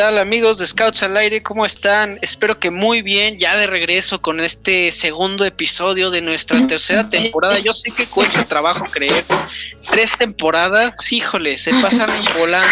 [0.00, 1.42] Tal amigos de Scouts al Aire?
[1.42, 2.18] ¿Cómo están?
[2.22, 7.58] Espero que muy bien, ya de regreso con este segundo episodio de nuestra tercera temporada.
[7.58, 9.26] Yo sé que cuesta trabajo creer.
[9.90, 12.08] Tres temporadas, híjole, se pasan
[12.38, 12.66] volando.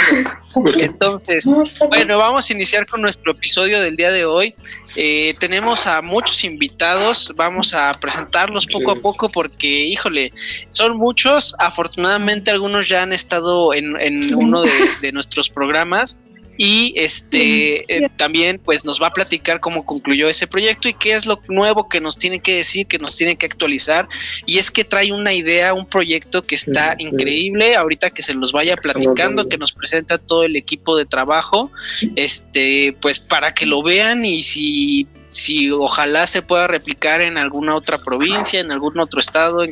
[0.79, 4.55] Entonces, bueno, vamos a iniciar con nuestro episodio del día de hoy.
[4.97, 10.33] Eh, tenemos a muchos invitados, vamos a presentarlos poco a poco porque, híjole,
[10.71, 11.55] son muchos.
[11.59, 14.63] Afortunadamente algunos ya han estado en, uno
[15.03, 16.19] de nuestros programas
[16.61, 21.15] y este eh, también pues nos va a platicar cómo concluyó ese proyecto y qué
[21.15, 24.09] es lo nuevo que nos tiene que decir, que nos tiene que actualizar.
[24.45, 28.51] Y es que trae una idea, un proyecto que está increíble, ahorita que se los
[28.51, 31.71] vaya platicando, que nos presenta todo el equipo de trabajo,
[32.17, 37.77] este pues para que lo vean y si si ojalá se pueda replicar en alguna
[37.77, 39.71] otra provincia, en algún otro estado, en,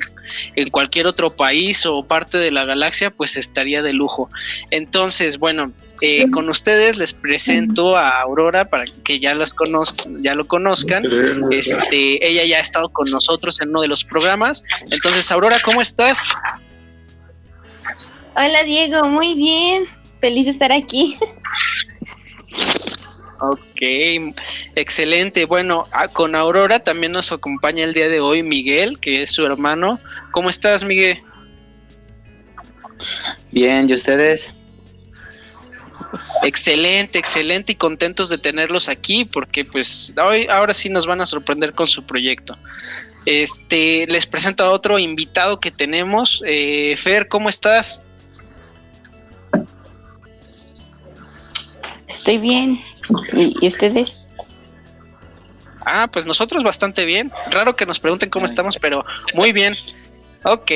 [0.54, 4.28] en, cualquier otro país o parte de la galaxia, pues estaría de lujo.
[4.70, 10.34] Entonces, bueno, eh, con ustedes les presento a Aurora para que ya las conozcan, ya
[10.34, 11.04] lo conozcan.
[11.50, 14.62] Este, ella ya ha estado con nosotros en uno de los programas.
[14.90, 16.18] Entonces, Aurora, ¿cómo estás?
[18.36, 19.84] Hola Diego, muy bien.
[20.20, 21.16] Feliz de estar aquí.
[23.40, 23.82] Ok,
[24.74, 25.44] excelente.
[25.44, 30.00] Bueno, con Aurora también nos acompaña el día de hoy Miguel, que es su hermano.
[30.32, 31.18] ¿Cómo estás, Miguel?
[33.52, 34.52] Bien, ¿y ustedes?
[36.42, 41.26] Excelente, excelente y contentos de tenerlos aquí porque pues hoy ahora sí nos van a
[41.26, 42.56] sorprender con su proyecto.
[43.24, 46.42] Este, les presento a otro invitado que tenemos.
[46.46, 48.02] Eh, Fer, ¿cómo estás?
[52.08, 52.80] Estoy bien.
[53.32, 54.24] ¿Y, ustedes?
[55.84, 57.32] Ah, pues nosotros bastante bien.
[57.50, 59.74] Raro que nos pregunten cómo estamos, pero muy bien.
[60.44, 60.70] Ok.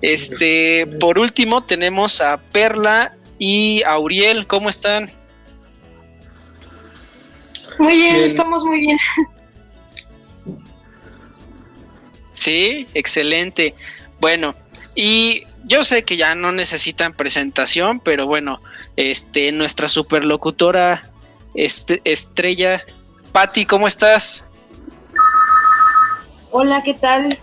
[0.00, 3.12] Este, por último tenemos a Perla
[3.44, 5.10] y Auriel, ¿cómo están?
[7.76, 8.96] Muy bien, estamos muy bien.
[12.30, 13.74] Sí, excelente.
[14.20, 14.54] Bueno,
[14.94, 18.60] y yo sé que ya no necesitan presentación, pero bueno,
[18.94, 21.02] este, nuestra superlocutora
[21.56, 22.84] este, estrella,
[23.32, 24.46] Patti, ¿cómo estás?
[26.52, 27.36] Hola, ¿qué tal?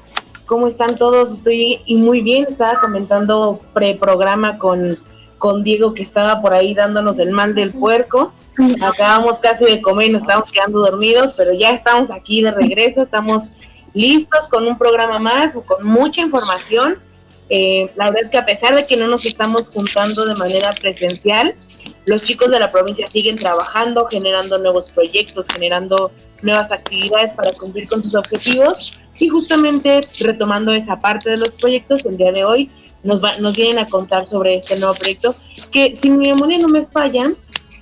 [0.45, 1.29] ¿Cómo están todos?
[1.33, 2.45] Estoy y muy bien.
[2.47, 4.97] Estaba comentando pre-programa con
[5.39, 8.31] con Diego que estaba por ahí dándonos el mal del puerco.
[8.81, 13.01] Acabamos casi de comer y nos estábamos quedando dormidos, pero ya estamos aquí de regreso,
[13.01, 13.49] estamos
[13.94, 16.99] listos con un programa más, con mucha información.
[17.49, 20.72] Eh, la verdad es que a pesar de que no nos estamos juntando de manera
[20.73, 21.55] presencial,
[22.05, 26.11] los chicos de la provincia siguen trabajando, generando nuevos proyectos, generando
[26.44, 32.05] nuevas actividades para cumplir con sus objetivos y justamente retomando esa parte de los proyectos
[32.05, 32.72] el día de hoy
[33.03, 35.35] nos, nos vienen a contar sobre este nuevo proyecto,
[35.71, 37.23] que si mi memoria no me falla,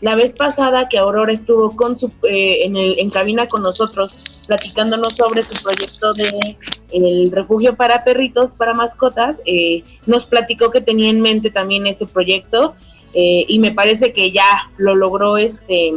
[0.01, 4.45] la vez pasada que Aurora estuvo con su, eh, en, el, en cabina con nosotros
[4.47, 6.57] platicándonos sobre su proyecto de
[6.91, 12.05] el refugio para perritos, para mascotas, eh, nos platicó que tenía en mente también ese
[12.05, 12.75] proyecto
[13.13, 15.93] eh, y me parece que ya lo logró este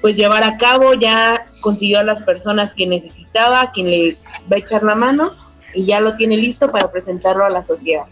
[0.00, 4.14] pues llevar a cabo, ya consiguió a las personas que necesitaba, quien le
[4.52, 5.30] va a echar la mano
[5.74, 8.04] y ya lo tiene listo para presentarlo a la sociedad.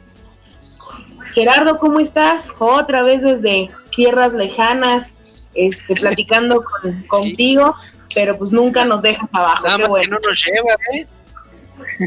[1.35, 2.55] Gerardo, ¿cómo estás?
[2.59, 6.63] Otra vez desde tierras lejanas, este, platicando
[7.09, 7.75] contigo,
[8.15, 9.65] pero pues nunca nos dejas abajo.
[9.77, 10.19] Qué bueno.
[10.19, 11.07] no nos lleva, ¿eh?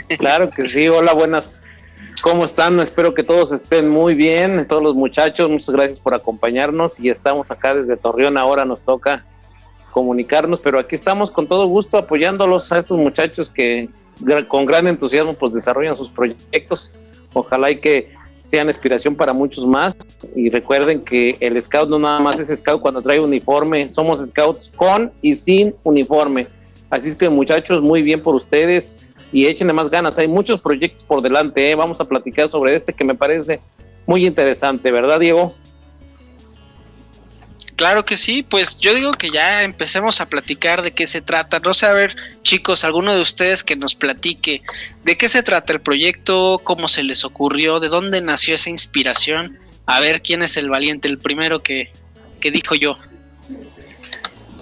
[0.18, 1.62] Claro que sí, hola, buenas.
[2.22, 2.80] ¿Cómo están?
[2.80, 7.52] Espero que todos estén muy bien, todos los muchachos, muchas gracias por acompañarnos y estamos
[7.52, 9.26] acá desde Torreón, ahora nos toca
[9.92, 13.90] comunicarnos, pero aquí estamos con todo gusto apoyándolos a estos muchachos que,
[14.48, 16.92] con gran entusiasmo pues desarrollan sus proyectos.
[17.34, 19.96] Ojalá y que sean inspiración para muchos más.
[20.36, 24.72] Y recuerden que el scout no nada más es scout cuando trae uniforme, somos scouts
[24.76, 26.48] con y sin uniforme.
[26.90, 30.18] Así es que muchachos, muy bien por ustedes y échenle más ganas.
[30.18, 31.72] Hay muchos proyectos por delante.
[31.72, 31.76] ¿eh?
[31.76, 33.60] Vamos a platicar sobre este que me parece
[34.06, 35.54] muy interesante, ¿verdad, Diego?
[37.76, 41.60] Claro que sí, pues yo digo que ya empecemos a platicar de qué se trata.
[41.60, 44.62] No sé, a ver, chicos, alguno de ustedes que nos platique
[45.04, 49.60] de qué se trata el proyecto, cómo se les ocurrió, de dónde nació esa inspiración.
[49.86, 51.92] A ver quién es el valiente, el primero que,
[52.40, 52.98] que dijo yo.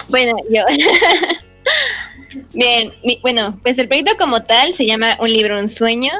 [0.09, 0.63] Bueno, yo.
[2.55, 6.13] Bien, bueno, pues el proyecto como tal se llama Un libro, un sueño.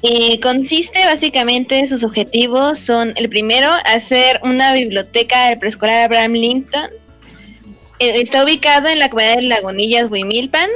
[0.00, 6.90] Y consiste básicamente, sus objetivos son, el primero, hacer una biblioteca del preescolar Abraham Lincoln.
[7.98, 10.70] Eh, está ubicado en la comunidad de Lagunillas, Huimilpan.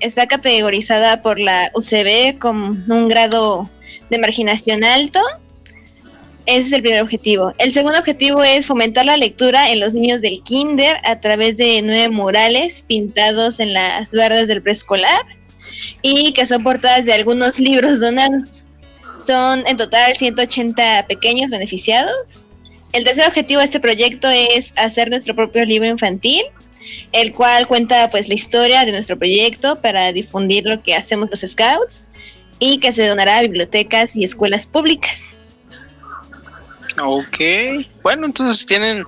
[0.00, 3.70] Está categorizada por la UCB con un grado
[4.10, 5.20] de marginación alto.
[6.44, 7.54] Ese es el primer objetivo.
[7.58, 11.80] El segundo objetivo es fomentar la lectura en los niños del kinder a través de
[11.82, 15.22] nueve murales pintados en las bardas del preescolar
[16.02, 18.65] y que son portadas de algunos libros donados.
[19.18, 22.46] Son en total 180 pequeños beneficiados.
[22.92, 26.42] El tercer objetivo de este proyecto es hacer nuestro propio libro infantil,
[27.12, 31.40] el cual cuenta pues la historia de nuestro proyecto para difundir lo que hacemos los
[31.40, 32.04] scouts
[32.58, 35.35] y que se donará a bibliotecas y escuelas públicas.
[36.98, 37.38] Ok,
[38.02, 39.04] bueno, entonces tienen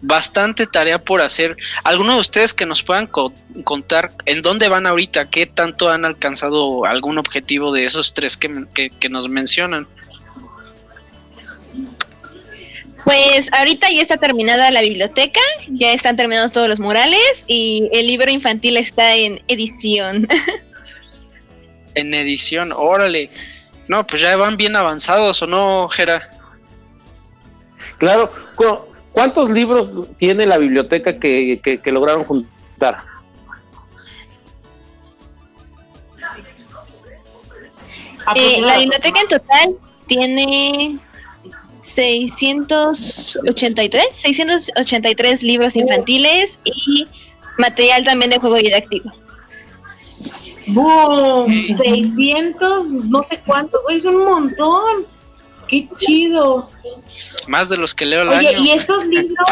[0.00, 1.56] bastante tarea por hacer.
[1.82, 5.28] ¿Alguno de ustedes que nos puedan contar en dónde van ahorita?
[5.28, 9.88] ¿Qué tanto han alcanzado algún objetivo de esos tres que, nos mencionan?
[13.04, 18.06] Pues ahorita ya está terminada la biblioteca, ya están terminados todos los murales y el
[18.06, 20.28] libro infantil está en edición.
[21.96, 23.28] en edición, órale.
[23.88, 26.30] No, pues ya van bien avanzados, ¿o no, Jera?
[28.02, 28.30] Claro,
[29.12, 32.98] ¿cuántos libros tiene la biblioteca que, lograron juntar?
[38.34, 39.76] Eh, la biblioteca en total
[40.08, 40.98] tiene
[41.80, 47.06] 683, 683 libros infantiles y
[47.56, 49.12] material también de juego didáctico.
[50.66, 51.52] ¡Boom!
[51.52, 55.11] 600, no sé cuántos, es un montón.
[55.72, 56.68] ¡Qué chido!
[57.48, 59.48] Más de los que leo al Oye, y estos libros,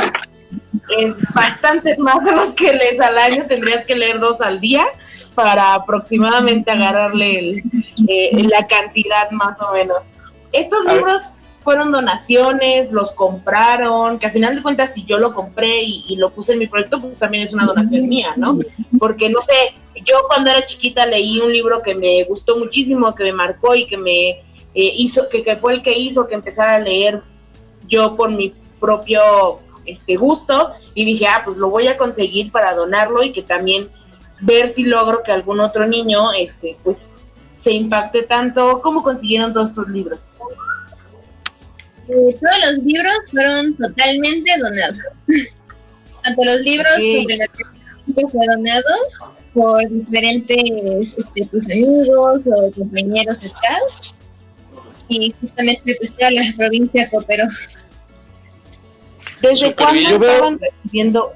[0.99, 4.87] es bastantes más de los que lees al año, tendrías que leer dos al día
[5.35, 7.63] para aproximadamente agarrarle
[8.07, 10.09] eh, la cantidad más o menos.
[10.53, 11.23] Estos libros
[11.63, 16.35] fueron donaciones, los compraron, que al final de cuentas si yo lo compré y, lo
[16.35, 18.59] puse en mi proyecto, pues también es una donación mía, ¿no?
[18.99, 19.75] Porque no sé,
[20.05, 23.87] yo cuando era chiquita leí un libro que me gustó muchísimo, que me marcó y
[23.87, 27.23] que me eh, hizo, que, que, fue el que hizo que empezara a leer
[27.89, 29.21] yo por mi propio
[29.87, 33.89] este gusto y dije, ah, pues lo voy a conseguir para donarlo y que también
[34.41, 36.99] ver si logro que algún otro niño este pues
[37.61, 38.81] se impacte tanto.
[38.83, 40.21] ¿Cómo consiguieron todos estos libros?
[42.09, 44.99] Eh, todos los libros fueron totalmente donados.
[46.23, 48.95] Tanto los libros que fue donado
[49.55, 53.47] por diferentes este, pues, amigos o compañeros de
[55.11, 57.45] y justamente pues, la provincia cooperó.
[59.43, 61.35] ¿Desde cuándo estaban recibiendo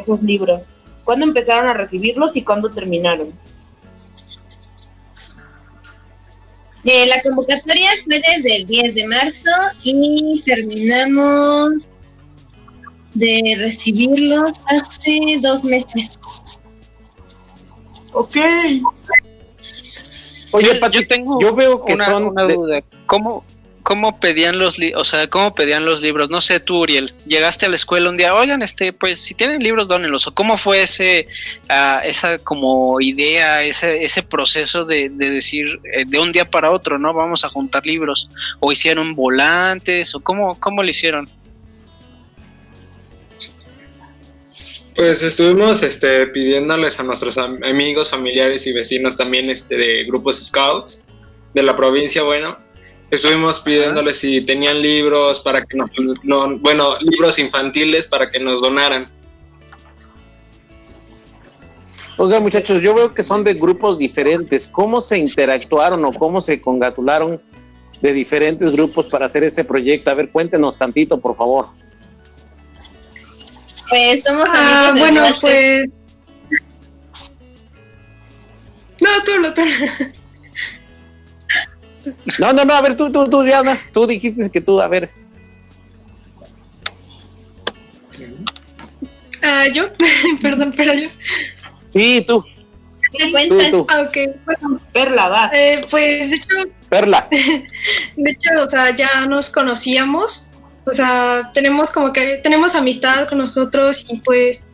[0.00, 0.74] esos libros?
[1.04, 3.32] ¿Cuándo empezaron a recibirlos y cuándo terminaron?
[6.84, 9.50] Eh, la convocatoria fue desde el 10 de marzo
[9.82, 11.88] y terminamos
[13.14, 16.20] de recibirlos hace dos meses.
[18.12, 18.36] Ok.
[20.54, 22.82] Oye, yo, tengo yo veo que una, una duda.
[23.06, 23.44] ¿Cómo,
[23.84, 26.30] cómo pedían los o sea, cómo pedían los libros.
[26.30, 29.62] No sé tú, Uriel, llegaste a la escuela un día, oigan, este, pues si tienen
[29.62, 30.26] libros, dónenlos.
[30.26, 31.28] O cómo fue ese,
[31.68, 36.70] uh, esa como idea, ese, ese proceso de, de decir eh, de un día para
[36.70, 37.12] otro, ¿no?
[37.12, 38.28] Vamos a juntar libros.
[38.58, 41.28] O hicieron volantes, o cómo, cómo lo hicieron.
[44.94, 51.02] Pues estuvimos este, pidiéndoles a nuestros amigos, familiares y vecinos también este, de grupos scouts
[51.52, 52.56] de la provincia, bueno,
[53.14, 55.90] Estuvimos pidiéndoles si tenían libros para que nos,
[56.60, 59.06] bueno, libros infantiles para que nos donaran.
[62.16, 64.66] Oigan, muchachos, yo veo que son de grupos diferentes.
[64.66, 67.40] ¿Cómo se interactuaron o cómo se congratularon
[68.00, 70.10] de diferentes grupos para hacer este proyecto?
[70.10, 71.66] A ver, cuéntenos tantito, por favor.
[73.88, 75.88] Pues somos ah, bueno, pues.
[79.00, 79.62] No, tú, lo tú.
[82.38, 85.10] No, no, no, a ver, tú, tú, tú, Diana, tú dijiste que tú, a ver.
[89.42, 89.90] Ah, yo,
[90.42, 91.08] perdón, pero yo.
[91.88, 92.44] Sí, tú.
[93.18, 93.70] ¿Qué cuentas?
[93.70, 94.80] Tú, Ah, ok, bueno.
[94.92, 95.50] Perla, va.
[95.52, 96.48] Eh, pues, de hecho.
[96.88, 97.28] Perla.
[98.16, 100.46] De hecho, o sea, ya nos conocíamos
[100.86, 104.66] O sea, tenemos como que tenemos amistad con nosotros y pues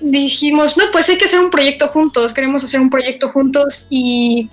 [0.00, 4.48] dijimos, no, pues hay que hacer un proyecto juntos, queremos hacer un proyecto juntos y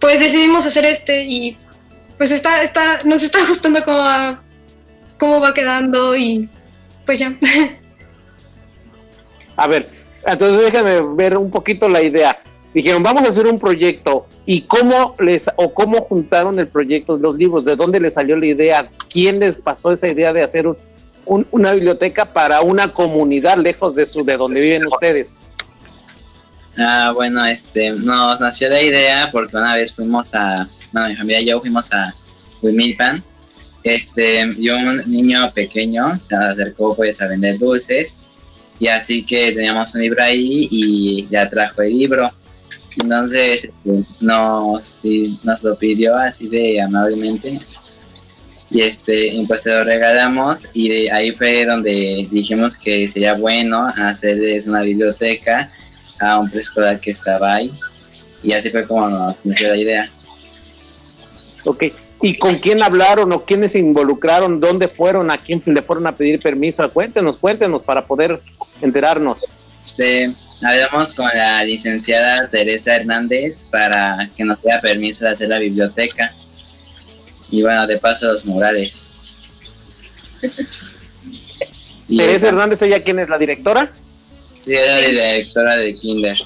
[0.00, 1.58] pues decidimos hacer este y
[2.16, 4.40] pues está, está, nos está gustando cómo va,
[5.18, 6.48] cómo va quedando y
[7.04, 7.36] pues ya.
[9.56, 9.88] A ver,
[10.26, 12.42] entonces déjame ver un poquito la idea.
[12.74, 14.26] Dijeron, vamos a hacer un proyecto.
[14.44, 17.64] ¿Y cómo les, o cómo juntaron el proyecto de los libros?
[17.64, 18.90] ¿De dónde les salió la idea?
[19.08, 20.76] ¿Quién les pasó esa idea de hacer un,
[21.24, 25.34] un, una biblioteca para una comunidad lejos de su, de donde viven ustedes?
[26.76, 31.40] Ah, bueno, este, nos nació la idea porque una vez fuimos a, bueno, mi familia
[31.40, 32.12] y yo fuimos a
[32.60, 33.22] Huimilpan,
[33.84, 38.16] este, y un niño pequeño se acercó pues a vender dulces,
[38.80, 42.32] y así que teníamos un libro ahí y ya trajo el libro,
[43.00, 43.68] entonces
[44.20, 44.98] nos,
[45.42, 47.60] nos lo pidió así de amablemente,
[48.70, 53.86] y este, pues se lo regalamos, y de ahí fue donde dijimos que sería bueno
[53.96, 55.70] hacerles una biblioteca,
[56.20, 57.72] a un preescolar que estaba ahí.
[58.42, 60.10] Y así fue como nos nació la idea.
[61.64, 61.84] Ok.
[62.22, 64.60] ¿Y con quién hablaron o quiénes se involucraron?
[64.60, 65.30] ¿Dónde fueron?
[65.30, 66.88] ¿A quién le fueron a pedir permiso?
[66.90, 68.40] Cuéntenos, cuéntenos para poder
[68.80, 69.44] enterarnos.
[69.84, 75.58] Este, hablamos con la licenciada Teresa Hernández para que nos diera permiso de hacer la
[75.58, 76.34] biblioteca.
[77.50, 79.04] Y bueno, de paso los murales.
[82.06, 83.30] Y Teresa esa, Hernández, ¿ella quién es?
[83.30, 83.90] ¿La directora?
[84.58, 86.36] Sí, era la directora de Kinder.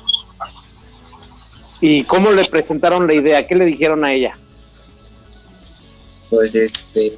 [1.80, 3.45] ¿Y cómo le presentaron la idea?
[3.45, 4.38] ¿Qué le dijeron a ella?
[6.30, 7.12] Pues este,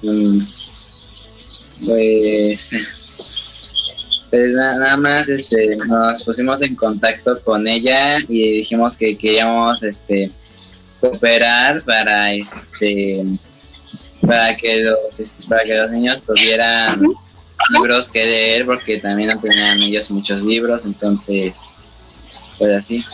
[1.85, 2.71] pues,
[4.31, 9.83] pues nada, nada más, este, nos pusimos en contacto con ella y dijimos que queríamos,
[9.83, 10.31] este,
[11.01, 13.25] cooperar para, este,
[14.25, 17.03] para que los, este, para que los niños tuvieran
[17.71, 21.65] libros que leer porque también no tenían ellos muchos libros, entonces,
[22.59, 23.05] pues así.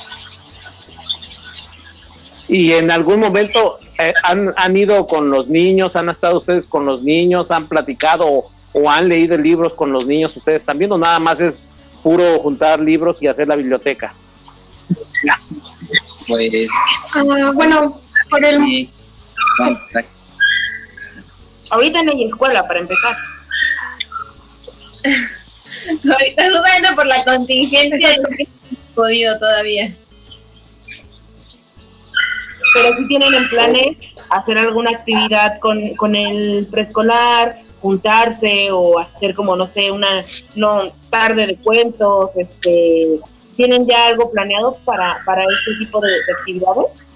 [2.49, 6.85] Y en algún momento eh, han, han, ido con los niños, han estado ustedes con
[6.87, 11.19] los niños, han platicado o, han leído libros con los niños ustedes también, o nada
[11.19, 11.71] más es
[12.03, 14.15] puro juntar libros y hacer la biblioteca.
[16.27, 16.71] Pues.
[17.15, 18.65] Uh, bueno, por el.
[18.65, 18.91] Sí.
[21.71, 23.17] Ahorita no hay escuela para empezar.
[26.13, 28.47] Ahorita dudando por la contingencia, no he
[28.95, 29.95] podido todavía.
[32.75, 33.97] Pero si tienen en planes
[34.31, 40.21] hacer alguna actividad con, con el preescolar, juntarse o hacer como, no sé, una
[40.55, 43.21] no tarde de cuentos, este,
[43.57, 47.07] ¿tienen ya algo planeado para, para este tipo de, de actividades?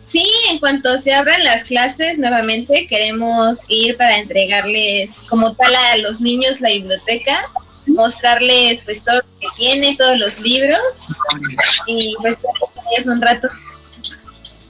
[0.00, 5.96] Sí, en cuanto se abran las clases nuevamente, queremos ir para entregarles como tal a
[5.98, 7.44] los niños la biblioteca,
[7.86, 11.08] mostrarles pues todo lo que tiene, todos los libros
[11.86, 12.38] y pues
[12.92, 13.48] ellos un rato.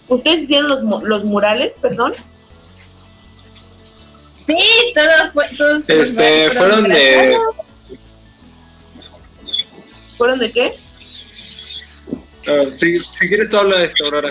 [0.08, 2.12] ¿Ustedes hicieron los, los murales, perdón?
[4.42, 4.58] Sí,
[4.94, 7.38] todos, fue, todos este, los fueron de...
[10.18, 10.74] ¿Fueron de qué?
[12.48, 14.30] Uh, si, si quieres tú habla de esto, Aurora.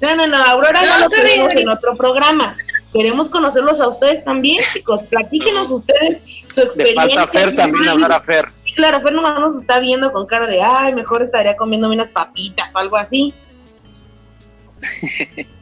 [0.00, 2.56] No, no, no, Aurora no, no lo tenemos en otro programa.
[2.92, 5.04] Queremos conocerlos a ustedes también, chicos.
[5.04, 6.22] Platíquenos ustedes
[6.54, 7.04] su experiencia.
[7.04, 8.46] Le falta Fer también, hablar a Fer.
[8.64, 12.10] Sí, claro, Fer nomás nos está viendo con cara de, ay, mejor estaría comiéndome unas
[12.10, 13.34] papitas o algo así.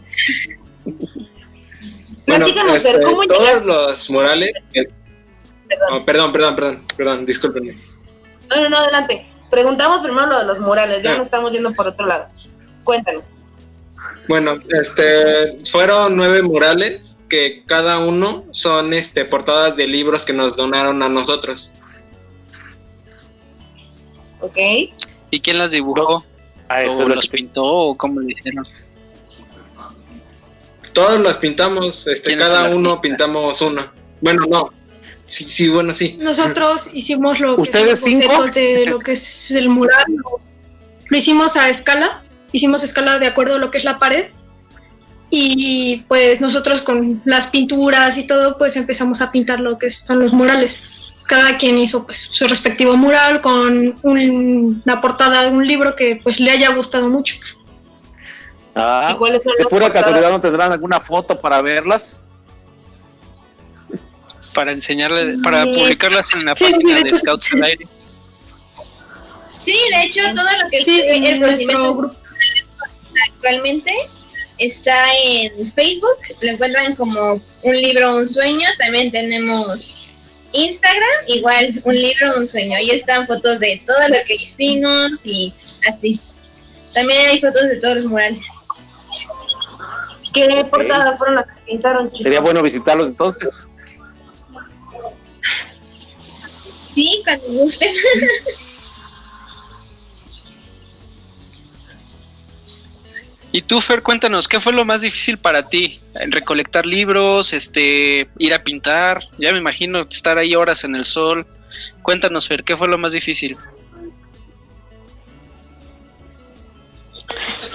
[2.26, 4.52] bueno, este, Fer, ¿cómo todos los murales...
[4.75, 4.88] Eh,
[5.68, 5.88] perdón.
[5.92, 7.76] Oh, perdón, perdón, perdón, perdón, discúlpenme.
[8.49, 9.26] No, no, no, adelante.
[9.50, 11.18] Preguntamos primero lo de los murales, ya no.
[11.18, 12.26] nos estamos yendo por otro lado.
[12.85, 13.25] Cuéntanos.
[14.28, 20.56] Bueno, este, fueron nueve murales que cada uno son este, portadas de libros que nos
[20.56, 21.73] donaron a nosotros.
[24.40, 24.56] Ok.
[25.30, 26.25] ¿Y quién las dibujó?
[26.68, 28.66] Ah, ¿O los pintó o cómo le dijeron?
[30.97, 33.93] Todos las pintamos, este, cada uno pintamos uno.
[34.21, 34.71] Bueno, no.
[35.26, 36.17] Sí, sí, bueno, sí.
[36.21, 38.45] Nosotros hicimos lo ¿Ustedes que cinco?
[38.47, 40.05] de lo que es el mural.
[41.09, 42.23] Lo hicimos a escala
[42.53, 44.26] hicimos escala de acuerdo a lo que es la pared
[45.31, 50.21] y pues nosotros con las pinturas y todo pues empezamos a pintar lo que son
[50.21, 50.85] los murales.
[51.26, 56.21] Cada quien hizo pues su respectivo mural con un, una portada de un libro que
[56.23, 57.37] pues le haya gustado mucho.
[58.76, 60.04] Ah, ¿Y cuáles son de pura portadas?
[60.04, 62.16] casualidad no tendrán alguna foto para verlas.
[64.54, 65.73] Para enseñarle, para sí.
[65.73, 67.88] publicarlas en la sí, página sí, de, de Scouts al Aire.
[69.54, 72.16] Sí, de hecho todo lo que sí, es el nuestro grupo
[73.28, 73.92] actualmente
[74.59, 78.66] está en Facebook, lo encuentran como un libro, un sueño.
[78.78, 80.06] También tenemos
[80.52, 82.76] Instagram, igual un libro, un sueño.
[82.76, 85.54] Ahí están fotos de todo lo que hicimos y
[85.90, 86.21] así.
[86.97, 88.65] También hay fotos de todos los murales.
[90.33, 92.11] ¿Qué portadas fueron las que pintaron?
[92.11, 93.65] Sería bueno visitarlos entonces.
[96.91, 97.91] Sí, cuando gusten.
[103.53, 106.00] Y tú, Fer, cuéntanos, ¿qué fue lo más difícil para ti?
[106.15, 109.29] ¿Recolectar libros, este, ir a pintar?
[109.38, 111.45] Ya me imagino estar ahí horas en el sol.
[112.03, 113.57] Cuéntanos, Fer, ¿qué fue lo más difícil?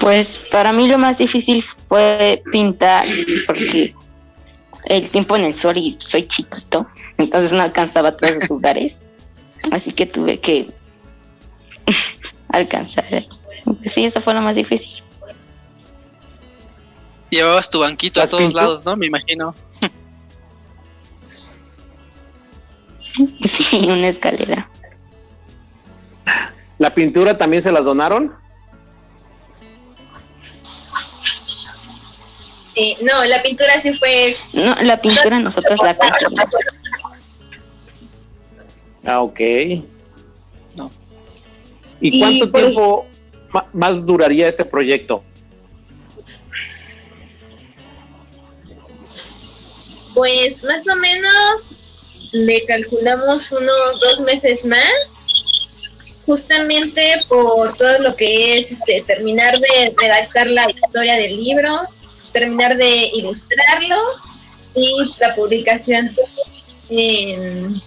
[0.02, 3.06] Pues para mí lo más difícil fue pintar,
[3.46, 3.94] porque
[4.86, 8.96] el tiempo en el sol y soy chiquito, entonces no alcanzaba a todos los lugares,
[9.72, 10.66] así que tuve que
[12.48, 13.26] alcanzar.
[13.86, 14.90] Sí, eso fue lo más difícil.
[17.30, 18.96] Llevabas tu banquito a todos lados, ¿no?
[18.96, 19.54] Me imagino.
[23.44, 24.70] Sí, una escalera.
[26.78, 28.32] ¿La pintura también se las donaron?
[33.00, 34.36] No, la pintura sí fue...
[34.52, 36.50] No, la pintura nosotros la compramos.
[39.04, 39.40] Ah, ok.
[40.74, 40.90] No.
[42.00, 43.06] ¿Y cuánto tiempo
[43.72, 45.22] más duraría este proyecto?
[50.14, 51.76] Pues más o menos
[52.32, 55.24] le calculamos unos dos meses más,
[56.26, 61.82] justamente por todo lo que es este, terminar de redactar la historia del libro,
[62.32, 63.96] terminar de ilustrarlo
[64.74, 66.10] y la publicación
[66.88, 67.80] en,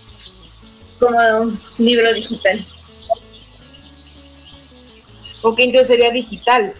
[1.00, 2.66] como un libro digital.
[5.42, 6.74] Ok, entonces sería digital.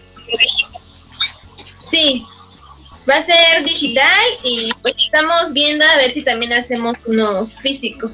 [1.78, 2.24] Sí,
[3.08, 8.12] Va a ser digital y pues estamos viendo a ver si también hacemos uno físico.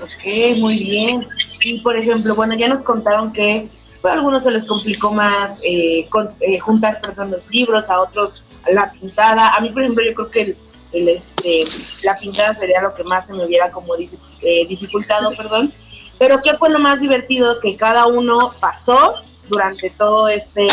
[0.00, 1.26] Ok, muy bien.
[1.64, 3.68] Y por ejemplo, bueno, ya nos contaron que
[4.00, 6.08] pues, a algunos se les complicó más eh,
[6.40, 9.50] eh, juntar perdón, los libros, a otros la pintada.
[9.50, 10.56] A mí, por ejemplo, yo creo que
[10.92, 11.62] el, este,
[12.02, 15.72] la pintada sería lo que más se me hubiera como eh, dificultado, perdón.
[16.18, 19.14] Pero ¿qué fue lo más divertido que cada uno pasó
[19.48, 20.68] durante todo este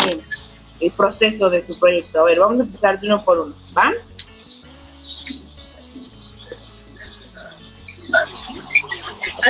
[0.80, 2.20] el proceso de su proyecto.
[2.20, 3.92] A ver, vamos a empezar de uno por uno, ¿va?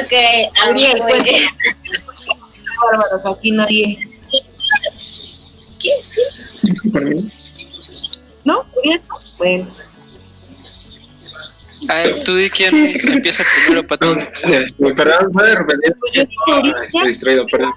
[0.00, 0.12] Ok,
[0.66, 1.54] Ariel, pues.
[2.84, 4.08] Bárbaros, aquí nadie.
[5.80, 5.90] ¿Qué?
[6.06, 6.22] ¿Sí?
[8.44, 8.64] ¿No?
[8.78, 9.00] ¿Ariel?
[9.38, 9.66] Bueno.
[11.88, 14.28] A ver, tú di quién sí, sí, empieza primero, Patón.
[14.78, 15.96] No, perdón, puede repetir.
[16.82, 17.72] Estoy distraído, perdón.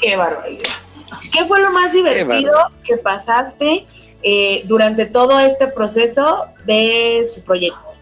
[0.00, 0.70] Qué barbaridad.
[1.32, 2.52] ¿Qué fue lo más divertido
[2.84, 3.86] que pasaste
[4.22, 7.94] eh, durante todo este proceso de su proyecto?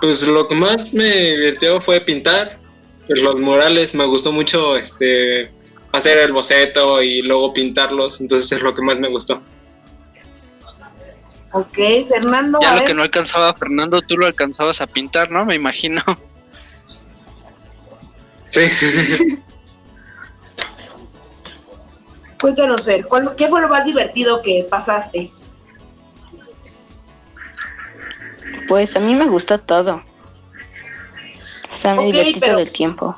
[0.00, 2.58] Pues lo que más me divirtió fue pintar
[3.06, 3.94] pues, los murales.
[3.94, 5.52] Me gustó mucho este
[5.92, 8.20] hacer el boceto y luego pintarlos.
[8.20, 9.42] Entonces es lo que más me gustó.
[11.52, 11.76] Ok,
[12.08, 12.58] Fernando.
[12.62, 15.44] Ya lo que no alcanzaba Fernando, tú lo alcanzabas a pintar, ¿no?
[15.44, 16.02] Me imagino.
[18.48, 18.62] Sí.
[22.40, 25.30] Cuéntanos, Fer, ¿qué fue lo más divertido que pasaste?
[28.68, 30.02] Pues a mí me gustó todo.
[31.74, 33.16] O sea, me divertí todo el tiempo.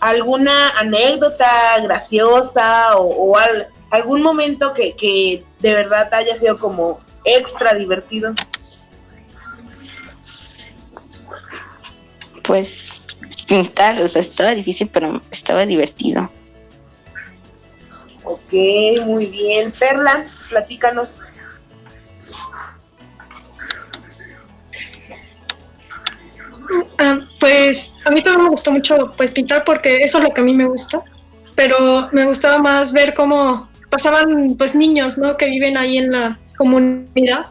[0.00, 3.36] ¿Alguna anécdota graciosa o,
[3.90, 8.32] algún momento que, que de verdad haya sido como extra divertido?
[12.44, 12.90] Pues
[13.46, 16.30] pintar, o sea, estaba difícil, pero estaba divertido.
[18.24, 18.52] Ok,
[19.04, 19.72] muy bien.
[19.72, 21.08] Perla, platícanos.
[26.98, 30.40] Ah, pues a mí también me gustó mucho pues pintar porque eso es lo que
[30.40, 31.02] a mí me gusta,
[31.54, 35.36] pero me gustaba más ver cómo pasaban pues niños, ¿no?
[35.36, 37.46] Que viven ahí en la comunidad,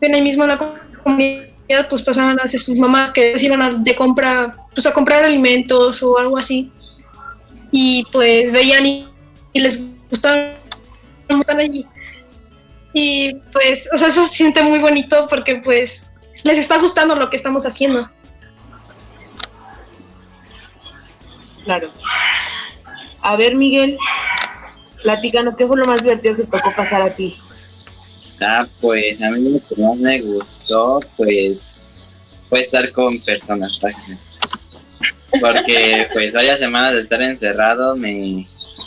[0.00, 3.94] viven ahí mismo en la comunidad, pues pasaban hacia sus mamás que pues, iban de
[3.94, 6.70] compra, pues a comprar alimentos o algo así,
[7.70, 10.54] y pues veían y les gustan
[11.28, 11.86] están allí.
[12.92, 16.10] Y pues, o sea, eso se siente muy bonito porque pues
[16.44, 18.08] les está gustando lo que estamos haciendo.
[21.64, 21.90] Claro.
[23.22, 23.96] A ver, Miguel,
[25.02, 27.36] platícanos, ¿qué fue lo más divertido que tocó pasar a ti?
[28.42, 31.80] Ah, pues a mí lo que más me gustó, pues,
[32.50, 33.80] fue estar con personas.
[35.40, 38.46] Porque, pues, varias semanas de estar encerrado me,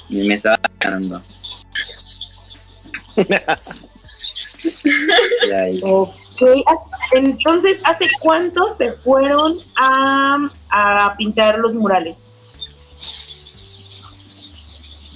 [0.09, 1.23] me estaba ganando.
[7.13, 12.17] entonces, ¿hace cuánto se fueron a, a pintar los murales?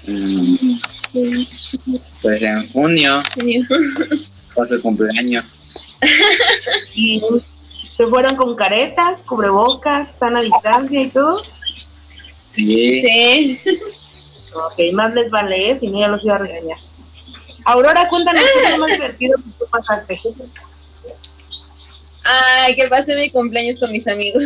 [0.08, 0.80] Mm,
[2.22, 3.22] pues en junio,
[4.54, 5.62] fue su cumpleaños.
[6.96, 7.22] ¿Y
[7.96, 11.36] se fueron con caretas, cubrebocas, sana distancia y todo?
[12.54, 13.02] Sí.
[13.02, 13.60] Sí.
[14.54, 15.80] Ok, más les vale, ¿eh?
[15.80, 16.78] si no ya los iba a regañar.
[17.66, 20.20] Aurora, cuéntanos qué es lo más divertido que tú pasaste.
[22.24, 24.44] Ay, que pasé mi cumpleaños con mis amigos.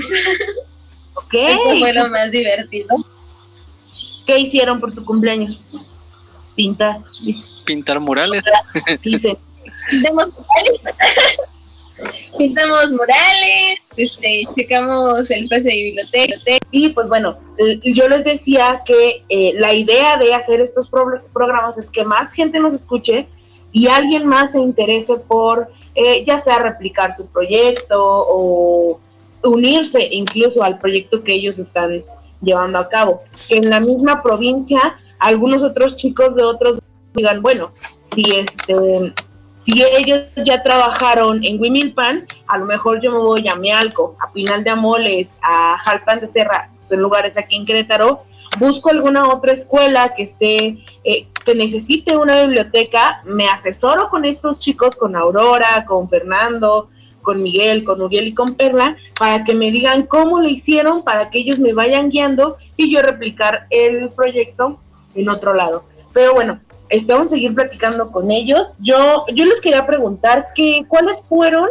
[1.15, 1.33] Ok.
[1.33, 2.87] Eso fue lo más divertido.
[4.25, 5.63] ¿Qué hicieron por tu cumpleaños?
[6.55, 6.99] Pintar.
[7.65, 8.43] Pintar murales.
[9.03, 9.37] Dice.
[9.89, 10.81] Pintamos murales.
[12.37, 16.57] Pintamos murales, este, checamos el espacio de biblioteca.
[16.71, 21.23] Y pues bueno, eh, yo les decía que eh, la idea de hacer estos pro-
[21.33, 23.27] programas es que más gente nos escuche
[23.75, 29.01] y alguien más se interese por eh, ya sea replicar su proyecto o
[29.43, 32.01] unirse incluso al proyecto que ellos están
[32.41, 33.23] llevando a cabo.
[33.49, 36.79] Que en la misma provincia algunos otros chicos de otros
[37.15, 37.71] digan, bueno,
[38.13, 39.13] si este
[39.59, 44.31] si ellos ya trabajaron en Huimilpan, a lo mejor yo me voy a Mealco, a
[44.31, 48.23] Pinal de Amoles, a Jalpan de Serra, son lugares aquí en Querétaro,
[48.59, 54.59] busco alguna otra escuela que esté, eh, que necesite una biblioteca, me asesoro con estos
[54.59, 56.89] chicos, con Aurora, con Fernando,
[57.21, 61.29] con Miguel, con Uriel y con Perla, para que me digan cómo lo hicieron, para
[61.29, 64.79] que ellos me vayan guiando y yo replicar el proyecto
[65.15, 65.85] en otro lado.
[66.13, 68.67] Pero bueno, este, vamos a seguir platicando con ellos.
[68.79, 71.69] Yo, yo les quería preguntar que, cuáles fueron,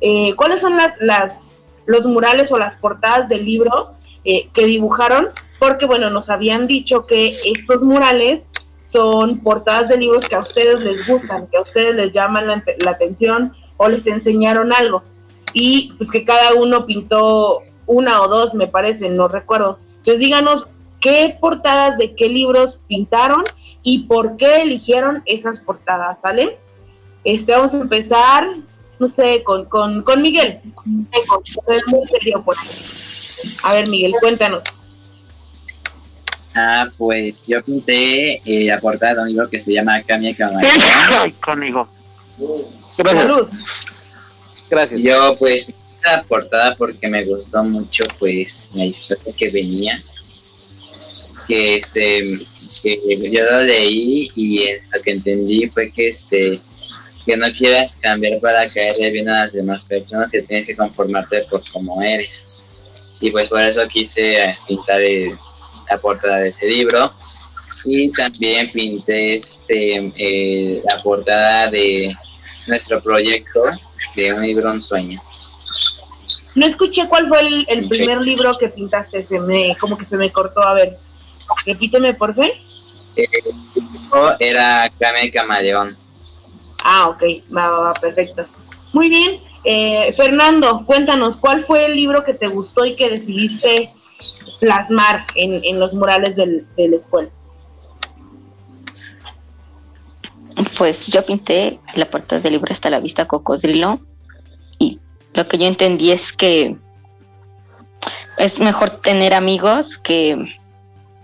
[0.00, 3.92] eh, cuáles son las, las, los murales o las portadas del libro
[4.24, 5.28] eh, que dibujaron,
[5.62, 8.48] porque bueno, nos habían dicho que estos murales
[8.90, 12.90] son portadas de libros que a ustedes les gustan, que a ustedes les llaman la,
[12.90, 15.04] atención o les enseñaron algo.
[15.52, 19.78] Y pues que cada uno pintó una o dos, me parece, no recuerdo.
[19.98, 20.66] Entonces díganos
[21.00, 23.44] qué portadas de qué libros pintaron
[23.84, 26.58] y por qué eligieron esas portadas, ¿sale?
[27.22, 28.48] Este, vamos a empezar,
[28.98, 30.58] no sé, con, con, con Miguel.
[33.62, 34.64] A ver, Miguel, cuéntanos.
[36.54, 40.70] Ah, pues yo pinté eh, la portada de un libro que se llama Camia Camarón.
[41.20, 41.88] Ay, conmigo.
[42.98, 43.22] Gracias.
[43.22, 43.48] Salud.
[44.68, 45.02] Gracias.
[45.02, 50.02] Yo pues pinté esta portada porque me gustó mucho pues la historia que venía.
[51.48, 52.38] Que este
[52.82, 56.60] que yo lo leí y lo que entendí fue que este
[57.26, 61.42] que no quieras cambiar para caerle bien a las demás personas, que tienes que conformarte
[61.48, 62.58] por como eres.
[63.20, 65.36] Y pues por eso quise pintar el-
[65.92, 67.12] la portada de ese libro.
[67.86, 72.14] Y también pinté este eh, la portada de
[72.66, 73.62] nuestro proyecto
[74.14, 75.20] de un libro un sueño.
[76.54, 80.18] No escuché cuál fue el, el primer libro que pintaste, se me, como que se
[80.18, 80.60] me cortó.
[80.62, 80.98] A ver,
[81.66, 82.52] repíteme, por favor.
[83.16, 83.26] Eh,
[84.38, 85.96] era Kame Camaleón.
[86.84, 87.22] Ah, ok,
[87.56, 88.44] va, va, va, perfecto.
[88.92, 89.40] Muy bien.
[89.64, 93.92] Eh, Fernando, cuéntanos, ¿cuál fue el libro que te gustó y que decidiste
[94.62, 97.28] plasmar en, en los murales del, de la escuela?
[100.78, 103.94] Pues yo pinté la portada del libro hasta la vista cocodrilo
[104.78, 105.00] y
[105.34, 106.76] lo que yo entendí es que
[108.38, 110.36] es mejor tener amigos que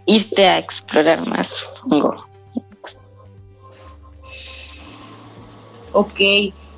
[0.06, 2.24] irte a explorar más, supongo.
[5.92, 6.18] Ok,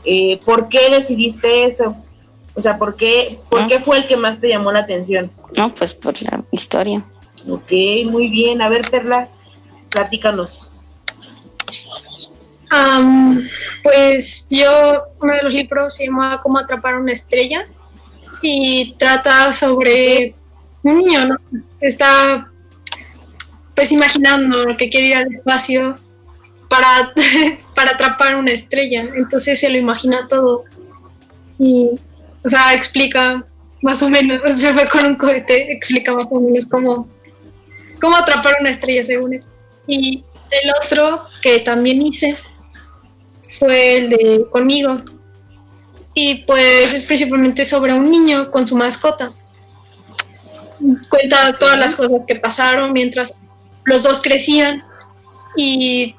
[0.05, 1.97] eh, ¿por qué decidiste eso?
[2.55, 5.31] O sea, ¿por qué, ¿por qué fue el que más te llamó la atención?
[5.57, 7.05] No, pues por la historia.
[7.49, 7.71] Ok,
[8.07, 8.61] muy bien.
[8.61, 9.29] A ver, Perla,
[9.89, 10.71] platícanos.
[13.83, 17.67] Pues yo, uno de los libros se llama Cómo atrapar una estrella
[18.43, 20.35] y trata sobre
[20.83, 21.37] un niño, ¿no?
[21.81, 22.49] Está
[23.75, 25.97] pues imaginando que quiere ir al espacio
[26.69, 27.13] para,
[27.75, 30.65] para atrapar una estrella, entonces se lo imagina todo
[31.59, 31.91] y,
[32.45, 33.45] o sea, explica
[33.83, 37.09] más o menos, se fue con un cohete, explica más o menos cómo,
[38.01, 39.45] cómo atrapar una estrella según él.
[39.87, 42.37] Y el otro que también hice
[43.59, 45.03] fue el de conmigo.
[46.15, 49.33] Y pues es principalmente sobre un niño con su mascota.
[51.09, 53.39] Cuenta todas las cosas que pasaron mientras
[53.85, 54.83] los dos crecían.
[55.57, 56.15] Y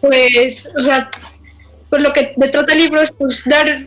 [0.00, 1.10] pues, o sea,
[1.90, 3.80] pues lo que de trata el libro es pues dar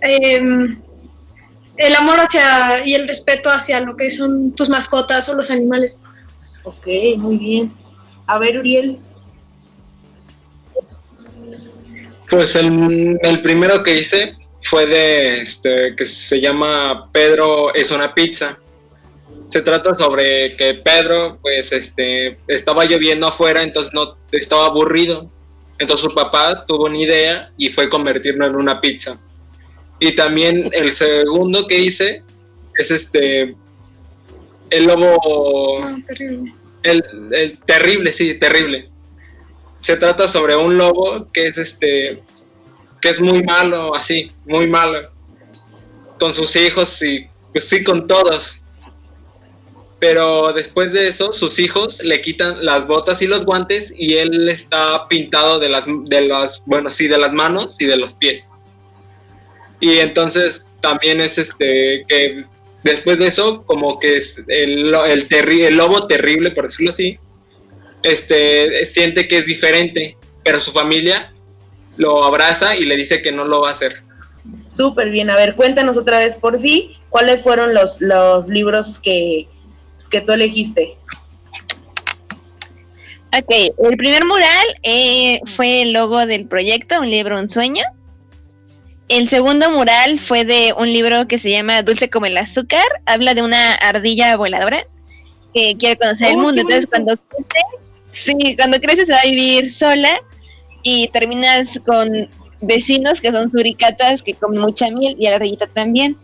[0.00, 0.78] em,
[1.76, 6.00] el amor hacia y el respeto hacia lo que son tus mascotas o los animales.
[6.64, 6.86] Ok,
[7.16, 7.72] muy bien.
[8.26, 8.98] A ver, Uriel.
[12.28, 18.14] Pues el, el primero que hice fue de este que se llama Pedro es una
[18.14, 18.58] pizza.
[19.48, 25.30] Se trata sobre que Pedro pues este estaba lloviendo afuera, entonces no estaba aburrido.
[25.78, 29.18] Entonces su papá tuvo una idea y fue convertirlo en una pizza.
[30.00, 32.22] Y también el segundo que hice
[32.78, 33.54] es este
[34.70, 36.54] el lobo Ah, terrible.
[36.84, 38.88] el, el terrible, sí, terrible.
[39.80, 42.22] Se trata sobre un lobo que es este
[43.00, 45.10] que es muy malo, así, muy malo.
[46.18, 48.56] Con sus hijos y pues sí con todos.
[49.98, 54.48] Pero después de eso, sus hijos le quitan las botas y los guantes y él
[54.48, 58.50] está pintado de las de las bueno, sí, de las manos y de los pies.
[59.80, 62.44] Y entonces también es este que
[62.82, 67.18] después de eso como que es el, el, terri- el lobo terrible, por decirlo así,
[68.02, 71.32] este, siente que es diferente, pero su familia
[71.96, 73.92] lo abraza y le dice que no lo va a hacer.
[74.66, 75.28] Súper bien.
[75.28, 79.48] A ver, cuéntanos otra vez por fin cuáles fueron los, los libros que,
[80.10, 80.96] que tú elegiste.
[83.36, 87.84] Ok, el primer mural eh, fue el logo del proyecto, un libro, un sueño.
[89.10, 92.86] El segundo mural fue de un libro que se llama Dulce como el azúcar.
[93.06, 94.86] Habla de una ardilla voladora
[95.52, 96.62] que quiere conocer el Oh, mundo.
[96.62, 97.66] Entonces cuando crece,
[98.12, 100.16] sí, cuando crece se va a vivir sola
[100.84, 105.66] y terminas con vecinos que son suricatas que comen mucha miel y a la ardillita
[105.66, 106.16] también.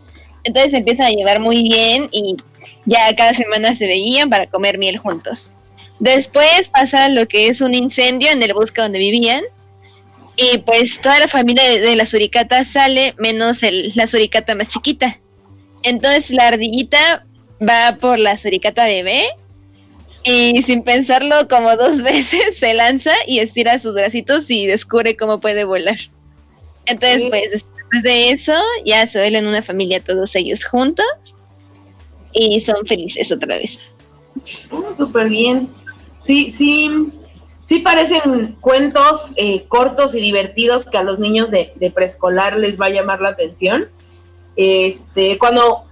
[0.44, 2.37] Entonces se empiezan a llevar muy bien y
[2.85, 5.51] ya cada semana se veían para comer miel juntos.
[5.99, 9.42] Después pasa lo que es un incendio en el bosque donde vivían.
[10.37, 14.68] Y pues toda la familia de, de la suricata sale, menos el, la suricata más
[14.68, 15.18] chiquita.
[15.83, 17.27] Entonces la ardillita
[17.66, 19.29] va por la suricata bebé
[20.25, 25.40] y sin pensarlo como dos veces se lanza y estira sus bracitos y descubre cómo
[25.40, 25.96] puede volar.
[26.87, 27.29] Entonces Sí.
[27.31, 28.53] pues después de eso
[28.85, 31.07] ya se vuelven una familia todos ellos juntos
[32.33, 33.79] y son felices otra vez.
[34.70, 35.68] Oh, Súper bien.
[36.18, 36.90] Sí, sí,
[37.66, 42.81] sí parecen cuentos eh, cortos y divertidos que a los niños de, de preescolar les
[42.81, 43.88] va a llamar la atención.
[44.57, 45.85] Este, cuando,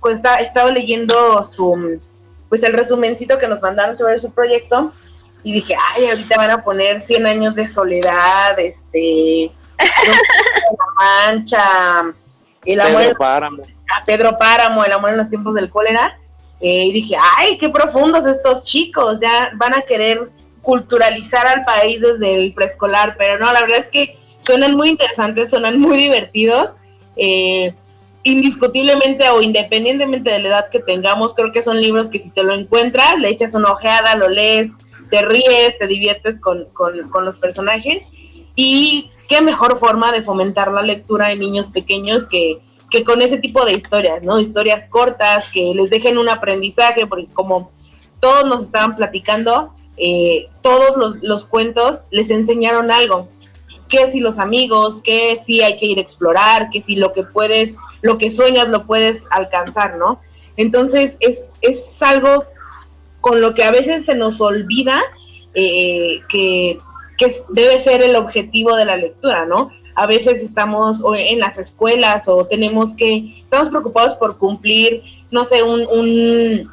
[0.00, 1.98] cuando está- estaba leyendo su,
[2.50, 4.92] pues el resumencito que nos mandaron sobre su proyecto
[5.42, 12.12] y dije, ay, ahorita van a poner 100 años de soledad, este, la mancha,
[12.66, 13.62] el amor Pedro Páramo.
[13.62, 16.18] a Pedro Páramo, El amor en los tiempos del cólera,
[16.60, 20.28] eh, y dije, ay, qué profundos estos chicos, ya van a querer
[20.62, 25.50] culturalizar al país desde el preescolar, pero no, la verdad es que suenan muy interesantes,
[25.50, 26.82] suenan muy divertidos,
[27.16, 27.74] eh,
[28.22, 32.42] indiscutiblemente o independientemente de la edad que tengamos, creo que son libros que si te
[32.42, 34.70] lo encuentras, le echas una ojeada, lo lees,
[35.10, 38.06] te ríes, te diviertes con, con, los personajes,
[38.54, 43.38] y qué mejor forma de fomentar la lectura en niños pequeños que que con ese
[43.38, 44.40] tipo de historias, ¿no?
[44.40, 47.70] Historias cortas que les dejen un aprendizaje, porque como
[48.18, 53.28] todos nos estaban platicando, eh, todos los, los cuentos les enseñaron algo.
[53.88, 57.24] Que si los amigos, que si hay que ir a explorar, que si lo que
[57.24, 60.20] puedes, lo que sueñas lo puedes alcanzar, ¿no?
[60.56, 62.44] Entonces es, es algo
[63.20, 65.00] con lo que a veces se nos olvida
[65.54, 66.78] eh, que,
[67.18, 69.70] que debe ser el objetivo de la lectura, ¿no?
[69.94, 75.62] A veces estamos en las escuelas o tenemos que, estamos preocupados por cumplir, no sé,
[75.62, 76.70] un,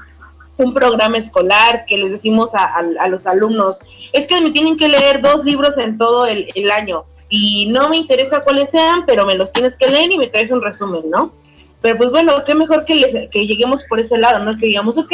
[0.57, 3.79] un programa escolar que les decimos a, los alumnos,
[4.13, 7.97] es que me tienen que leer dos libros en todo el, año y no me
[7.97, 11.33] interesa cuáles sean, pero me los tienes que leer y me traes un resumen, ¿no?
[11.81, 14.57] Pero pues bueno, qué mejor que, les, que lleguemos por ese lado, ¿no?
[14.57, 15.11] Que digamos, ok,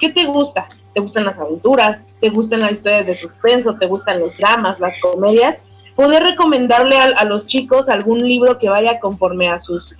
[0.00, 0.68] ¿qué te gusta?
[0.94, 2.04] ¿Te gustan las aventuras?
[2.20, 3.76] ¿Te gustan las historias de suspenso?
[3.76, 5.58] ¿Te gustan los dramas, las comedias?
[5.94, 9.94] Poder recomendarle a los chicos algún libro que vaya conforme a sus,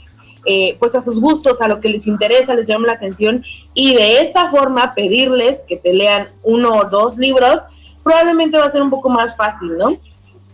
[0.46, 3.94] eh, pues a sus gustos, a lo que les interesa, les llama la atención, y
[3.94, 7.60] de esa forma pedirles que te lean uno o dos libros,
[8.02, 9.98] probablemente va a ser un poco más fácil, ¿no?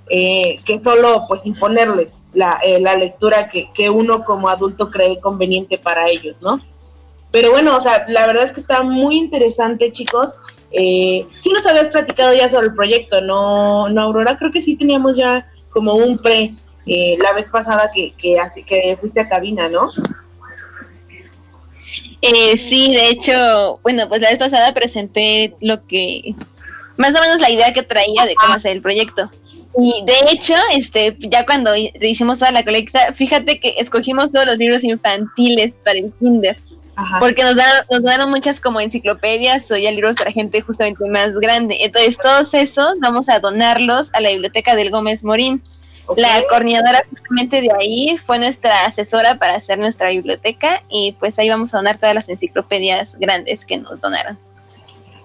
[0.09, 5.21] Eh, que solo pues imponerles la, eh, la lectura que, que uno como adulto cree
[5.21, 6.61] conveniente para ellos, ¿no?
[7.31, 10.35] Pero bueno, o sea, la verdad es que está muy interesante, chicos.
[10.71, 14.37] Eh, sí nos habías platicado ya sobre el proyecto, ¿no, no Aurora?
[14.37, 16.55] Creo que sí teníamos ya como un pre
[16.87, 19.89] eh, la vez pasada que, que, así, que fuiste a cabina, ¿no?
[22.21, 26.35] Eh, sí, de hecho, bueno, pues la vez pasada presenté lo que,
[26.97, 29.31] más o menos la idea que traía de cómo hacer el proyecto.
[29.77, 34.47] Y de hecho, este, ya cuando hi- hicimos toda la colecta, fíjate que escogimos todos
[34.47, 36.57] los libros infantiles para el kinder.
[37.21, 41.33] porque nos, dan, nos dan muchas como enciclopedias o ya libros para gente justamente más
[41.33, 41.79] grande.
[41.81, 45.63] Entonces, todos esos vamos a donarlos a la biblioteca del Gómez Morín.
[46.17, 51.49] La coordinadora justamente de ahí fue nuestra asesora para hacer nuestra biblioteca y pues ahí
[51.49, 54.39] vamos a donar todas las enciclopedias grandes que nos donaron.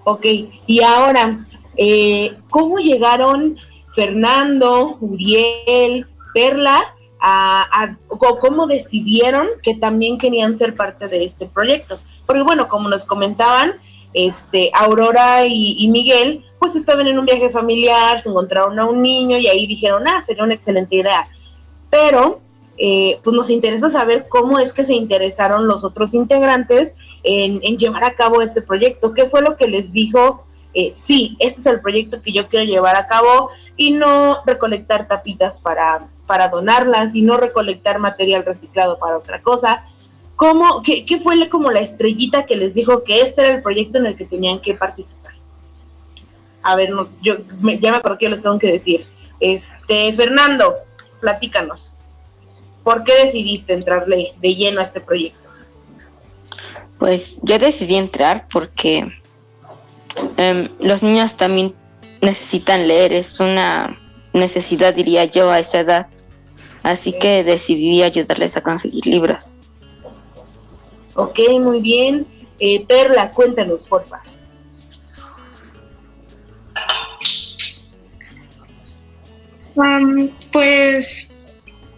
[0.04, 0.24] Ok,
[0.66, 1.44] y ahora,
[1.76, 3.58] eh, ¿cómo llegaron
[3.94, 11.98] Fernando, Uriel, Perla a, cómo decidieron que también querían ser parte de este proyecto.
[12.26, 13.74] Porque bueno, como nos comentaban,
[14.14, 19.38] este, Aurora y, Miguel, pues estaban en un viaje familiar, se encontraron a un niño
[19.38, 21.24] y ahí dijeron, ah, sería una excelente idea.
[21.90, 22.40] Pero,
[22.76, 28.04] eh, pues nos interesa saber cómo es que se interesaron los otros integrantes en, llevar
[28.04, 29.14] a cabo este proyecto.
[29.14, 30.44] ¿Qué fue lo que les dijo?
[30.74, 35.06] Eh, sí, este es el proyecto que yo quiero llevar a cabo y no recolectar
[35.06, 39.84] tapitas para, para donarlas y no recolectar material reciclado para otra cosa.
[40.36, 43.98] ¿Cómo, qué, qué, fue como la estrellita que les dijo que este era el proyecto
[43.98, 45.27] en el que tenían que participar?
[46.62, 47.36] A ver, no, yo
[47.80, 49.06] ya me acuerdo que les tengo que decir.
[49.40, 50.76] Este, Fernando,
[51.20, 51.94] platícanos.
[52.82, 55.48] ¿Por qué decidiste entrarle de lleno a este proyecto?
[56.98, 59.06] Pues yo decidí entrar porque
[60.36, 61.74] em, los niños también
[62.20, 63.96] necesitan leer, es una
[64.32, 66.06] necesidad, diría yo, a esa edad.
[66.82, 69.44] Así que decidí ayudarles a conseguir libros.
[71.14, 72.26] Ok, muy bien.
[72.58, 74.22] Eh, Perla, cuéntanos, porfa.
[79.78, 81.32] Um, pues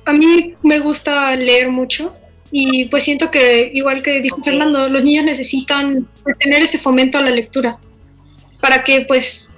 [0.04, 2.14] a mí me gusta leer mucho
[2.52, 7.16] y pues siento que, igual que dijo Fernando, los niños necesitan pues, tener ese fomento
[7.16, 7.78] a la lectura
[8.60, 9.48] para que pues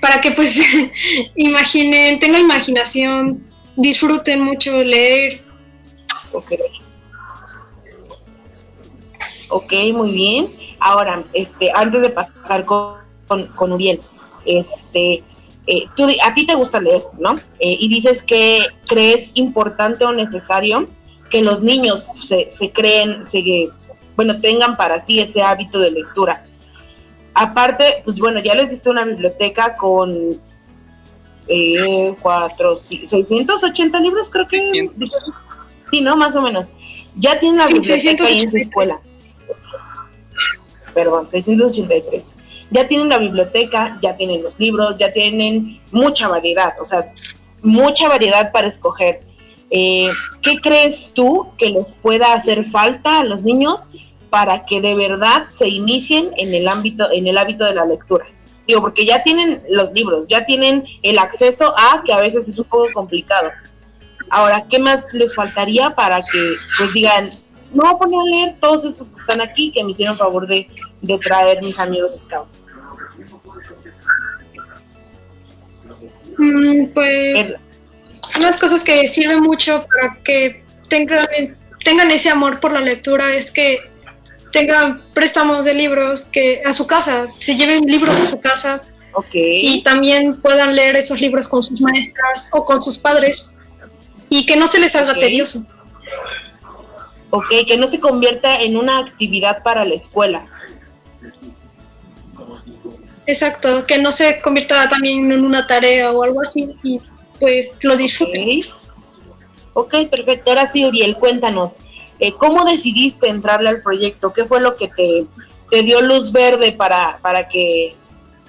[0.00, 0.60] para que pues
[1.36, 3.44] imaginen, tengan imaginación,
[3.76, 5.40] disfruten mucho leer.
[6.32, 6.52] Ok.
[9.50, 10.48] Ok, muy bien.
[10.80, 12.96] Ahora, este, antes de pasar con,
[13.54, 14.00] con, Uriel,
[14.44, 15.22] este,
[15.66, 17.36] eh, tú, a ti te gusta leer, ¿no?
[17.58, 20.86] Eh, y dices que crees importante o necesario
[21.30, 23.70] que los niños se, se creen, se,
[24.16, 26.44] bueno, tengan para sí ese hábito de lectura.
[27.32, 30.38] Aparte, pues bueno, ya les diste una biblioteca con
[31.48, 34.90] eh, cuatro, 680 libros, creo que.
[35.90, 36.16] Sí, ¿no?
[36.16, 36.70] Más o menos.
[37.16, 39.00] Ya tienen la biblioteca ahí en su escuela.
[40.94, 42.26] Perdón, 683.
[42.70, 47.12] Ya tienen la biblioteca, ya tienen los libros, ya tienen mucha variedad, o sea,
[47.62, 49.20] mucha variedad para escoger.
[49.70, 50.10] Eh,
[50.42, 53.84] ¿Qué crees tú que les pueda hacer falta a los niños
[54.34, 58.26] para que de verdad se inicien en el ámbito, en el hábito de la lectura.
[58.66, 62.58] Digo, porque ya tienen los libros, ya tienen el acceso a, que a veces es
[62.58, 63.52] un poco complicado.
[64.30, 67.30] Ahora, ¿qué más les faltaría para que pues digan,
[67.74, 70.46] no voy a poner a leer todos estos que están aquí, que me hicieron favor
[70.46, 70.68] de,
[71.02, 72.60] de traer mis amigos scouts?
[76.38, 77.56] Mm, pues
[78.36, 81.26] unas cosas que sirven mucho para que tengan,
[81.84, 83.80] tengan ese amor por la lectura es que
[84.52, 88.82] tengan préstamos de libros que a su casa, se lleven libros a su casa
[89.32, 93.54] y también puedan leer esos libros con sus maestras o con sus padres
[94.28, 95.64] y que no se les haga tedioso.
[97.34, 100.46] Ok, que no se convierta en una actividad para la escuela.
[103.26, 107.00] Exacto, que no se convierta también en una tarea o algo así y
[107.40, 108.60] pues lo disfruten.
[109.72, 110.52] Ok, perfecto.
[110.52, 111.76] Ahora sí, Uriel, cuéntanos,
[112.20, 114.32] eh, ¿Cómo decidiste entrarle al proyecto?
[114.32, 115.26] ¿Qué fue lo que te,
[115.68, 117.96] te dio luz verde para, para que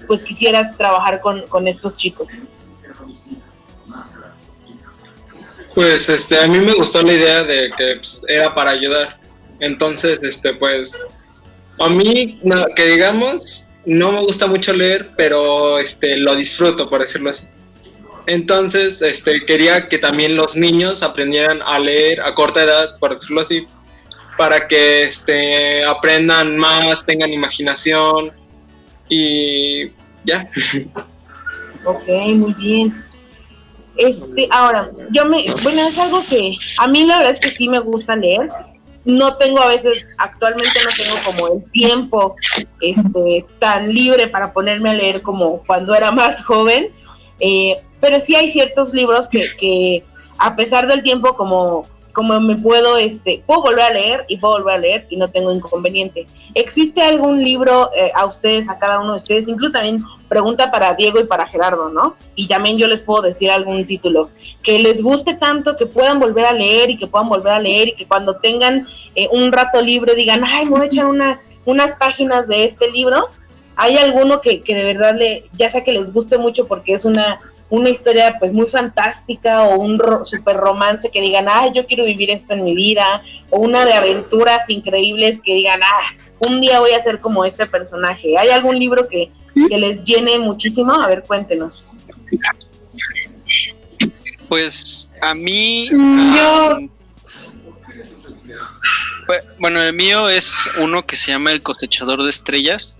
[0.06, 2.28] pues quisieras trabajar con, con estos chicos?
[5.76, 9.18] Pues este, a mí me gustó la idea de que pues, era para ayudar.
[9.60, 10.98] Entonces, este, pues,
[11.78, 12.40] a mí,
[12.74, 17.44] que digamos, no me gusta mucho leer, pero este, lo disfruto, por decirlo así.
[18.26, 23.42] Entonces, este, quería que también los niños aprendieran a leer a corta edad, por decirlo
[23.42, 23.66] así,
[24.38, 28.32] para que este, aprendan más, tengan imaginación
[29.10, 29.90] y
[30.24, 30.48] ya.
[31.88, 33.05] Ok, muy bien.
[33.96, 37.68] Este, ahora, yo me, bueno, es algo que a mí la verdad es que sí
[37.68, 38.48] me gusta leer.
[39.04, 42.34] No tengo a veces, actualmente no tengo como el tiempo
[42.80, 46.88] este, tan libre para ponerme a leer como cuando era más joven.
[47.38, 50.02] Eh, pero sí hay ciertos libros que, que
[50.38, 51.86] a pesar del tiempo, como,
[52.16, 55.28] como me puedo, este, puedo volver a leer y puedo volver a leer y no
[55.28, 56.26] tengo inconveniente.
[56.54, 59.48] ¿Existe algún libro eh, a ustedes, a cada uno de ustedes?
[59.48, 62.16] Incluso también pregunta para Diego y para Gerardo, ¿no?
[62.34, 64.30] Y también yo les puedo decir algún título
[64.62, 67.88] que les guste tanto, que puedan volver a leer y que puedan volver a leer
[67.88, 71.42] y que cuando tengan eh, un rato libre digan, ay, me voy a echar una,
[71.66, 73.28] unas páginas de este libro.
[73.76, 77.04] ¿Hay alguno que, que de verdad, le, ya sea que les guste mucho porque es
[77.04, 82.04] una una historia pues muy fantástica o un super romance que digan, ah, yo quiero
[82.04, 86.80] vivir esto en mi vida, o una de aventuras increíbles que digan, ah, un día
[86.80, 88.38] voy a ser como este personaje.
[88.38, 89.30] ¿Hay algún libro que,
[89.68, 90.94] que les llene muchísimo?
[90.94, 91.90] A ver, cuéntenos.
[94.48, 95.88] Pues a mí...
[95.90, 96.78] Mm, yo...
[99.58, 102.94] bueno, el mío es uno que se llama El cosechador de estrellas.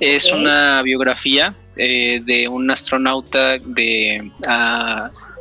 [0.00, 4.30] Es una biografía eh, de un astronauta de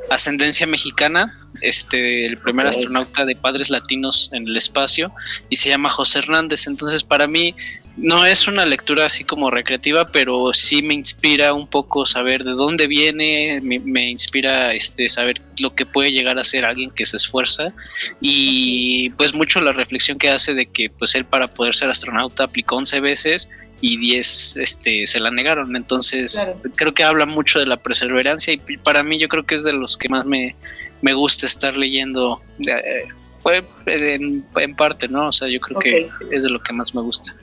[0.09, 5.11] ascendencia mexicana, este, el primer astronauta de padres latinos en el espacio,
[5.49, 6.67] y se llama José Hernández.
[6.67, 7.55] Entonces, para mí
[7.97, 12.51] no es una lectura así como recreativa, pero sí me inspira un poco saber de
[12.51, 17.17] dónde viene, me, inspira este saber lo que puede llegar a ser alguien que se
[17.17, 17.73] esfuerza
[18.21, 22.45] y pues mucho la reflexión que hace de que pues él para poder ser astronauta
[22.45, 23.49] aplicó 11 veces
[23.81, 25.75] y 10 este, se la negaron.
[25.75, 29.63] Entonces, creo que habla mucho de la perseverancia y para mí yo creo que es
[29.63, 30.55] de los que más me,
[31.01, 33.07] me gusta estar leyendo eh,
[33.43, 35.29] pues, en, parte, ¿no?
[35.29, 37.35] O sea, yo creo que es de lo que más me gusta.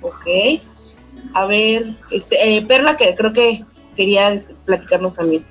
[0.00, 0.26] Ok.
[1.34, 3.64] A ver, este, eh, Perla, que creo que
[3.96, 5.44] quería platicarnos también.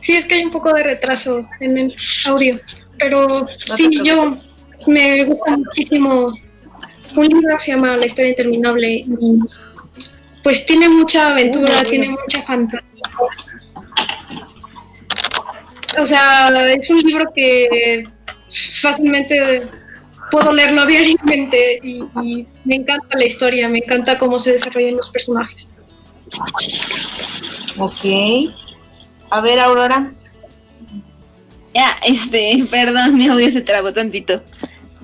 [0.00, 2.60] Sí, es que hay un poco de retraso en el audio,
[2.98, 4.36] pero sí, yo
[4.86, 6.32] me gusta muchísimo
[7.16, 9.38] un libro se llama La historia interminable y
[10.42, 13.02] pues tiene mucha aventura, tiene mucha fantasía.
[15.98, 18.04] O sea, es un libro que
[18.50, 19.68] fácilmente
[20.30, 25.10] puedo leerlo diariamente y, y, me encanta la historia, me encanta cómo se desarrollan los
[25.10, 25.68] personajes.
[27.78, 28.04] Ok.
[29.30, 30.12] A ver, Aurora.
[31.74, 34.42] Ya, este, perdón, mi audio se trabó tantito.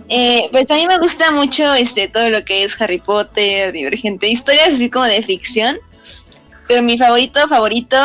[0.08, 4.28] Eh, pues a mí me gusta mucho este todo lo que es Harry Potter, Divergente,
[4.28, 5.78] historias así como de ficción.
[6.66, 7.96] Pero mi favorito favorito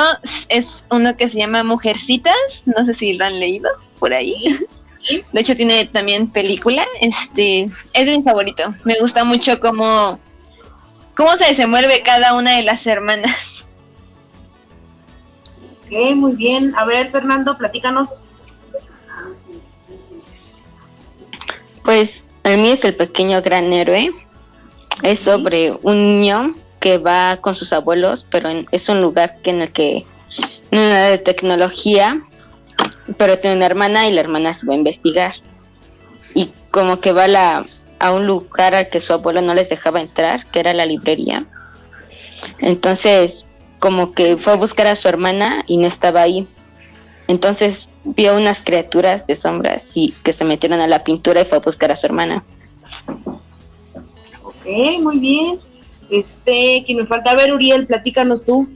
[0.48, 4.36] es uno que se llama Mujercitas, no sé si lo han leído por ahí.
[5.34, 8.74] De hecho tiene también película, este es mi favorito.
[8.86, 10.20] Me gusta mucho cómo
[11.16, 13.66] cómo se desenvuelve cada una de las hermanas.
[15.84, 16.74] Ok, muy bien.
[16.76, 18.10] A ver, Fernando, platícanos.
[21.94, 24.12] Pues a mí es el pequeño gran héroe.
[25.04, 29.62] Es sobre un niño que va con sus abuelos, pero es un lugar que en
[29.62, 30.04] el que
[30.72, 32.20] no hay nada de tecnología,
[33.20, 35.36] pero tiene una hermana y la hermana se va a investigar.
[36.34, 37.64] Y como que va la,
[38.00, 41.46] a un lugar al que su abuelo no les dejaba entrar, que era la librería.
[42.58, 43.46] Entonces,
[43.78, 46.48] como que fue a buscar a su hermana y no estaba ahí.
[47.28, 51.58] Entonces vio unas criaturas de sombras y que se metieron a la pintura y fue
[51.58, 52.44] a buscar a su hermana.
[54.44, 54.66] Ok,
[55.02, 55.60] muy bien.
[56.10, 58.70] Este, quien me falta a ver, Uriel, platícanos tú.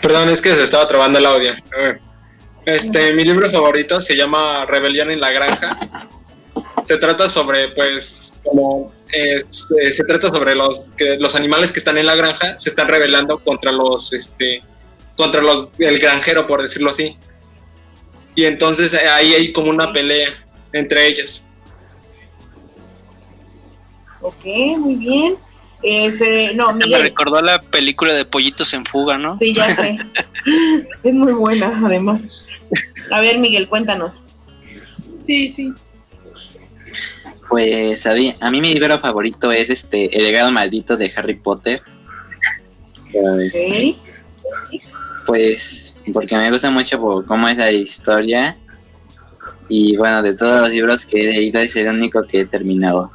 [0.00, 1.52] Perdón, es que se estaba trabando el audio.
[2.64, 5.78] Este, mi libro favorito se llama Rebelión en la Granja.
[6.84, 11.98] Se trata sobre, pues, como eh, se trata sobre los que los animales que están
[11.98, 14.60] en la granja se están rebelando contra los, este,
[15.16, 17.16] contra los, el granjero, por decirlo así.
[18.34, 20.30] Y entonces eh, ahí hay como una pelea
[20.72, 21.44] entre ellos.
[24.20, 24.44] Ok,
[24.78, 25.36] muy bien.
[25.82, 29.36] Eh, no, Me recordó la película de Pollitos en Fuga, ¿no?
[29.36, 29.98] Sí, ya sé.
[31.02, 32.20] es muy buena, además.
[33.10, 34.24] A ver, Miguel, cuéntanos.
[35.26, 35.72] Sí, sí.
[37.48, 41.34] Pues a mí, a mí mi libro favorito es este El legado maldito de Harry
[41.34, 41.82] Potter.
[43.12, 44.00] Okay
[45.26, 48.56] pues porque me gusta mucho por cómo es la historia
[49.68, 53.10] y bueno, de todos los libros que he leído es el único que he terminado.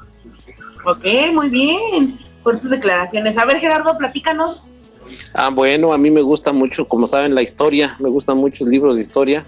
[0.85, 3.37] Ok, muy bien, fuertes declaraciones.
[3.37, 4.65] A ver Gerardo, platícanos.
[5.33, 8.95] Ah, bueno, a mí me gusta mucho, como saben, la historia, me gustan muchos libros
[8.95, 9.45] de historia.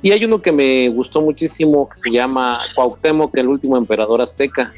[0.00, 4.72] Y hay uno que me gustó muchísimo que se llama Cuauhtémoc, el último emperador azteca.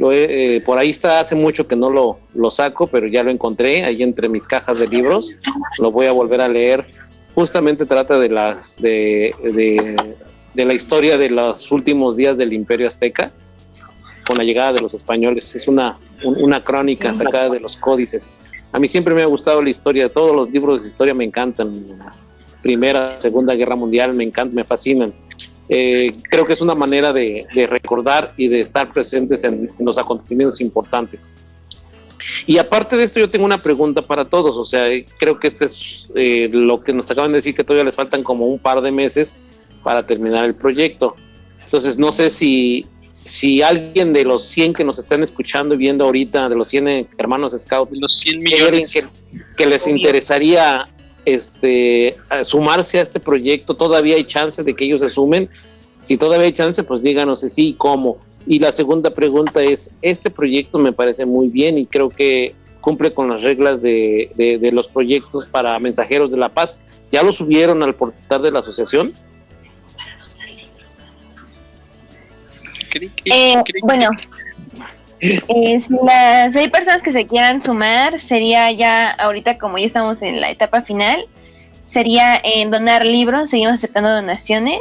[0.00, 3.84] Eh, por ahí está, hace mucho que no lo, lo saco, pero ya lo encontré
[3.84, 5.32] ahí entre mis cajas de libros.
[5.78, 6.86] Lo voy a volver a leer.
[7.34, 9.34] Justamente trata de la, de,
[10.54, 13.32] de, la historia de los últimos días del Imperio Azteca
[14.26, 15.54] con la llegada de los españoles.
[15.54, 18.32] Es una, una crónica sacada de los códices.
[18.72, 21.72] A mí siempre me ha gustado la historia, todos los libros de historia me encantan.
[22.62, 25.12] Primera, Segunda Guerra Mundial, me encantan, me fascinan.
[25.68, 30.60] Eh, creo que es una manera de, recordar y de estar presentes en, los acontecimientos
[30.60, 31.30] importantes.
[32.46, 34.56] Y aparte de esto, yo tengo una pregunta para todos.
[34.56, 34.86] O sea,
[35.18, 38.22] creo que este es eh, lo que nos acaban de decir, que todavía les faltan
[38.22, 39.38] como un par de meses
[39.82, 41.16] para terminar el proyecto.
[41.64, 46.04] Entonces, no sé si, si alguien de los 100 que nos están escuchando y viendo
[46.04, 49.06] ahorita, de los 100 hermanos scouts, los 100 millones.
[49.56, 50.88] Que, les interesaría
[51.34, 55.48] este, sumarse a este proyecto, todavía hay chance de que ellos se sumen.
[56.02, 58.18] Si todavía hay chance, pues díganos si sí y cómo.
[58.46, 63.12] Y la segunda pregunta es, este proyecto me parece muy bien y creo que cumple
[63.12, 66.80] con las reglas de, de los proyectos para mensajeros de la paz.
[67.10, 69.12] ¿Ya lo subieron al portal de la asociación?
[73.24, 74.08] Eh, bueno,
[75.20, 80.22] eh, si las hay personas que se quieran sumar, sería ya ahorita como ya estamos
[80.22, 81.26] en la etapa final,
[81.86, 84.80] sería en donar libros, seguimos aceptando donaciones.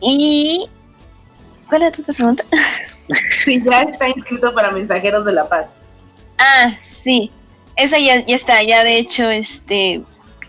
[0.00, 0.68] Y
[1.68, 2.44] ¿cuál es tu pregunta?
[3.44, 5.68] Si ya está inscrito para Mensajeros de la Paz.
[6.38, 7.30] Ah, sí.
[7.76, 10.02] Esa ya, ya está, ya de hecho, este,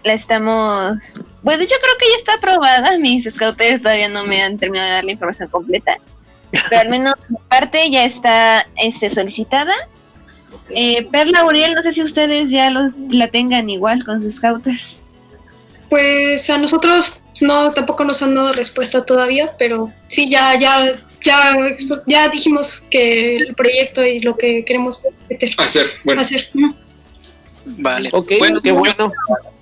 [0.04, 1.14] la estamos,
[1.44, 4.88] pues de hecho creo que ya está aprobada, mis scouters todavía no me han terminado
[4.88, 5.98] de dar la información completa,
[6.52, 9.74] pero al menos mi parte ya está este, solicitada.
[10.70, 15.04] Eh, Perla Uriel, no sé si ustedes ya los, la tengan igual con sus scouters.
[15.90, 21.56] Pues a nosotros no, tampoco nos han dado respuesta todavía, pero sí, ya, ya, ya,
[22.06, 25.02] ya dijimos que el proyecto y lo que queremos
[25.58, 25.88] hacer.
[26.04, 26.22] Bueno.
[26.22, 26.50] Hacer.
[27.66, 28.10] Vale.
[28.40, 29.14] bueno, qué bueno.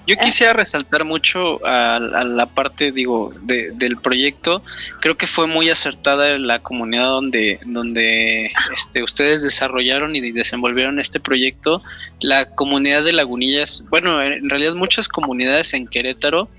[0.07, 4.63] Yo quisiera resaltar mucho a, la parte, digo, del proyecto.
[4.99, 11.19] Creo que fue muy acertada la comunidad donde, donde este, ustedes desarrollaron y desenvolvieron este
[11.19, 11.81] proyecto.
[12.21, 16.49] La comunidad de Lagunillas, bueno, en realidad muchas comunidades en Querétaro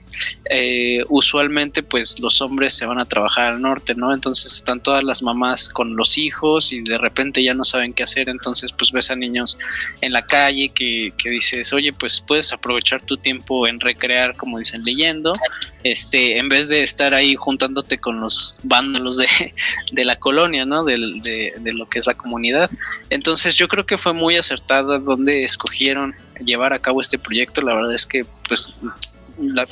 [0.49, 4.13] eh, usualmente pues los hombres se van a trabajar al norte, ¿no?
[4.13, 8.05] Entonces están todas las mamás con los hijos y de repente ya no saben qué
[8.05, 9.59] hacer, entonces pues ves a niños
[10.01, 13.36] en la calle que, que dices, oye, pues puedes aprovechar tu tiempo
[13.67, 15.33] en recrear, como dicen, leyendo,
[15.83, 19.27] este, en vez de estar ahí juntándote con los vándalos de,
[19.93, 20.85] de la colonia, ¿no?
[20.85, 22.71] De, de, de lo que es la comunidad.
[23.11, 26.15] Entonces yo creo que fue muy acertada donde escogieron
[26.45, 28.75] llevar a cabo este proyecto, la verdad es que pues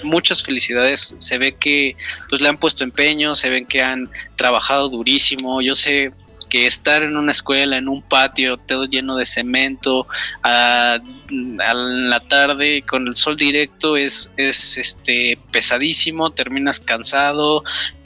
[0.02, 1.14] muchas felicidades.
[1.18, 1.96] Se ve que
[2.28, 5.62] pues le han puesto empeño, se ven que han trabajado durísimo.
[5.62, 6.12] Yo sé
[6.54, 10.06] que estar en una escuela, en un patio, todo lleno de cemento,
[10.44, 17.64] a, la tarde con el sol directo es, es este pesadísimo, terminas cansado,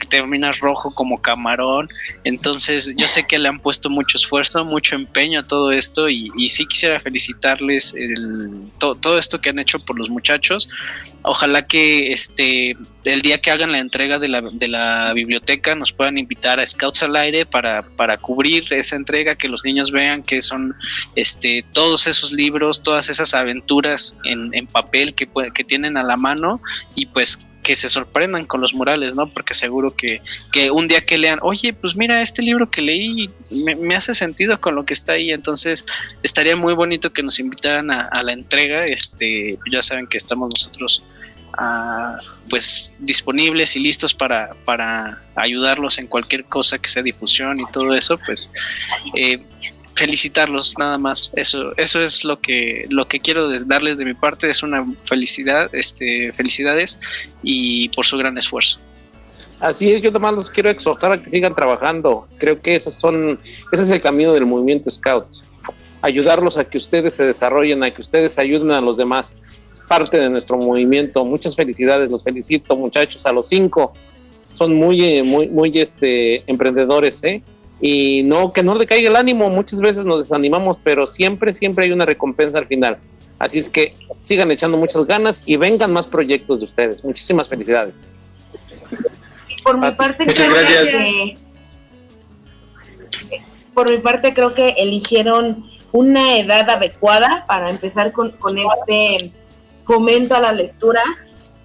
[0.09, 1.89] terminas rojo como camarón.
[2.23, 6.31] Entonces, yo sé que le han puesto mucho esfuerzo, mucho empeño a todo esto y,
[6.35, 10.69] y sí quisiera felicitarles el, todo esto que han hecho por los muchachos.
[11.23, 15.91] Ojalá que este el día que hagan la entrega de la, de la biblioteca nos
[15.91, 18.38] puedan invitar a Scouts al aire para, para cubrir
[18.69, 20.75] esa entrega, que los niños vean que son
[21.15, 26.61] este todos esos libros, todas esas aventuras en, papel que, que tienen a la mano
[26.95, 29.29] y pues que se sorprendan con los murales, ¿no?
[29.29, 30.21] Porque seguro que,
[30.51, 34.59] que un día que lean, oye, pues mira, este libro que leí me, hace sentido
[34.59, 35.85] con lo que está ahí, entonces
[36.23, 41.05] estaría muy bonito que nos invitaran a, la entrega, este, ya saben que estamos nosotros
[41.57, 42.17] ah,
[42.49, 47.93] pues disponibles y listos para, para ayudarlos en cualquier cosa que sea difusión y todo
[47.93, 48.51] eso, pues
[49.15, 49.41] eh,
[49.99, 51.31] felicitarlos nada más.
[51.35, 54.49] Eso eso es lo que lo que quiero darles de mi parte.
[54.49, 56.97] Es una felicidad este felicidades
[57.43, 58.79] y por su gran esfuerzo.
[59.59, 62.27] Así es yo también los quiero exhortar a que sigan trabajando.
[62.37, 63.39] Creo que esos son
[63.73, 65.27] ese es el camino del movimiento scout.
[66.01, 69.35] Ayudarlos a que ustedes se desarrollen a que ustedes ayuden a los demás
[69.89, 73.91] parte de nuestro movimiento muchas felicidades los felicito muchachos a los cinco
[74.53, 77.41] son muy eh, muy muy este emprendedores eh
[77.81, 81.91] y no que no decaiga el ánimo, muchas veces nos desanimamos, pero siempre, siempre hay
[81.91, 82.97] una recompensa al final.
[83.37, 87.03] Así es que sigan echando muchas ganas y vengan más proyectos de ustedes.
[87.05, 88.05] Muchísimas felicidades.
[89.63, 91.37] Por mi parte, creo Que,
[93.73, 99.31] por mi parte creo que eligieron una edad adecuada para empezar con, con este
[99.89, 101.03] fomento a la lectura.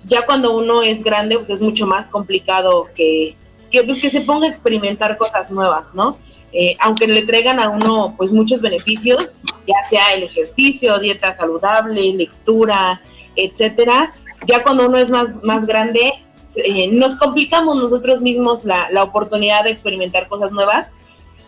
[0.04, 3.36] Ya cuando uno es grande, pues es mucho más complicado que
[3.74, 6.16] que, pues, que se ponga a experimentar cosas nuevas, ¿no?
[6.52, 12.12] Eh, aunque le traigan a uno pues muchos beneficios, ya sea el ejercicio, dieta saludable,
[12.12, 13.02] lectura,
[13.34, 14.14] etcétera,
[14.46, 16.12] ya cuando uno es más, más grande,
[16.54, 20.92] eh, nos complicamos nosotros mismos la, la, oportunidad de experimentar cosas nuevas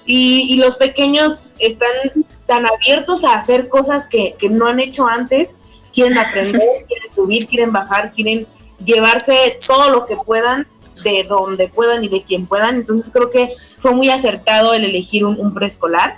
[0.04, 1.94] y, y, los pequeños están
[2.46, 5.56] tan abiertos a hacer cosas que, que no han hecho antes,
[5.96, 8.46] quieren aprender, quieren subir, quieren bajar, quieren
[8.84, 10.66] llevarse todo lo que puedan
[11.02, 12.76] de donde puedan y de quien puedan.
[12.76, 16.16] Entonces creo que fue muy acertado el elegir un, preescolar.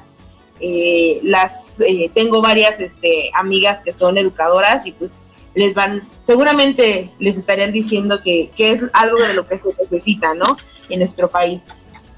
[0.60, 5.24] Eh, las eh, tengo varias este, amigas que son educadoras y pues
[5.54, 10.34] les van, seguramente les estarían diciendo que, que, es algo de lo que se necesita,
[10.34, 10.56] ¿no?
[10.88, 11.66] En nuestro país.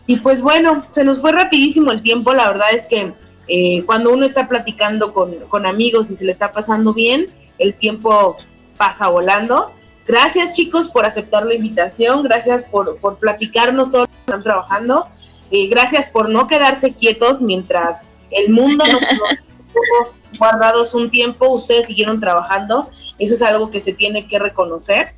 [0.06, 3.12] Y pues bueno, se nos fue rapidísimo el tiempo, la verdad es que
[3.52, 7.26] eh, cuando uno está platicando con, con amigos y se le está pasando bien,
[7.60, 8.38] el tiempo
[8.76, 9.70] pasa volando.
[10.06, 15.06] Gracias chicos por aceptar la invitación, gracias por, por platicarnos todo lo que están trabajando,
[15.52, 19.02] eh, gracias por no quedarse quietos mientras el mundo nos
[20.38, 25.14] guardados un tiempo, ustedes siguieron trabajando, eso es algo que se tiene que reconocer.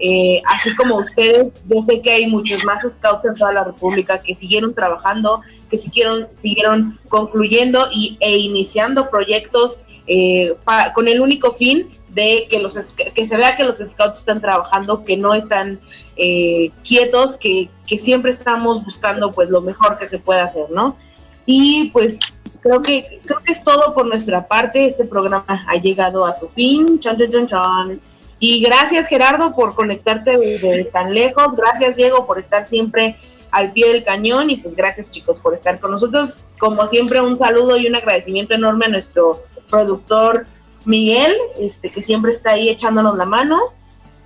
[0.00, 4.22] Eh, así como ustedes, yo sé que hay muchos más scouts en toda la República
[4.22, 9.80] que siguieron trabajando, que siguieron, siguieron concluyendo y, e iniciando proyectos
[10.10, 10.56] eh,
[10.94, 12.74] con el único fin de que, los,
[13.14, 15.78] que se vea que los scouts están trabajando, que no están
[16.16, 20.96] eh, quietos, que, que, siempre estamos buscando pues lo mejor que se pueda hacer, ¿no?
[21.44, 22.18] Y pues
[22.62, 26.48] creo que, creo que es todo por nuestra parte, este programa ha llegado a su
[26.48, 28.00] fin, chan, chan, chan, chan.
[28.38, 33.16] Y gracias Gerardo por conectarte desde tan lejos, gracias Diego por estar siempre
[33.50, 36.34] al pie del cañón y pues gracias chicos por estar con nosotros.
[36.58, 40.46] Como siempre un saludo y un agradecimiento enorme a nuestro productor
[40.84, 43.58] Miguel, este, que siempre está ahí echándonos la mano.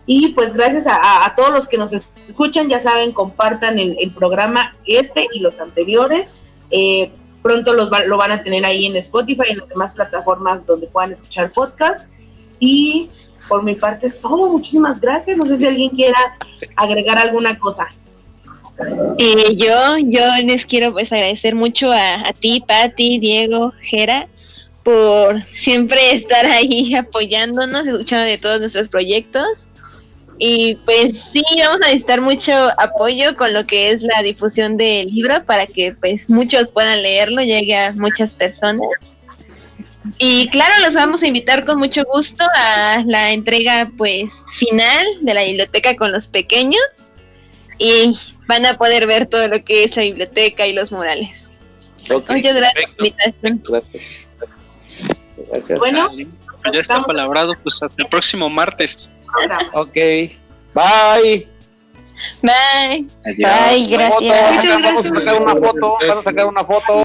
[0.06, 5.28] Y pues gracias a, todos los que nos escuchan, ya saben, compartan el, programa este
[5.32, 6.34] y los anteriores.
[6.70, 7.12] Eh,
[7.42, 10.88] pronto los lo van a tener ahí en Spotify y en las demás plataformas donde
[10.88, 12.06] puedan escuchar podcast.
[12.58, 13.10] Y
[13.48, 14.50] por mi parte es todo.
[14.50, 15.36] Muchísimas gracias.
[15.36, 16.18] No sé si alguien quiera
[16.76, 17.86] agregar alguna cosa.
[19.18, 24.28] Eh, yo, yo les quiero pues agradecer mucho a, a ti, Patti, Diego, Jera,
[24.82, 29.66] por siempre estar ahí apoyándonos, escuchando de todos nuestros proyectos.
[30.38, 35.06] Y pues sí, vamos a necesitar mucho apoyo con lo que es la difusión del
[35.06, 38.88] libro para que pues muchos puedan leerlo, llegue a muchas personas.
[40.18, 45.34] Y claro, los vamos a invitar con mucho gusto a la entrega pues final de
[45.34, 46.82] la biblioteca con los pequeños
[47.78, 51.50] y van a poder ver todo lo que es la biblioteca y los murales.
[52.10, 53.62] Muchas gracias invitación.
[55.50, 55.78] Gracias.
[55.78, 56.10] Bueno,
[56.72, 59.12] ya está palabrado, pues hasta el próximo martes.
[59.72, 59.94] Ok.
[60.74, 61.46] Bye.
[62.40, 63.06] Bye.
[63.24, 64.52] Bye, gracias.
[64.52, 64.82] Muchas gracias.
[64.82, 65.98] Vamos a sacar una foto.
[66.00, 67.04] Vamos a sacar una foto.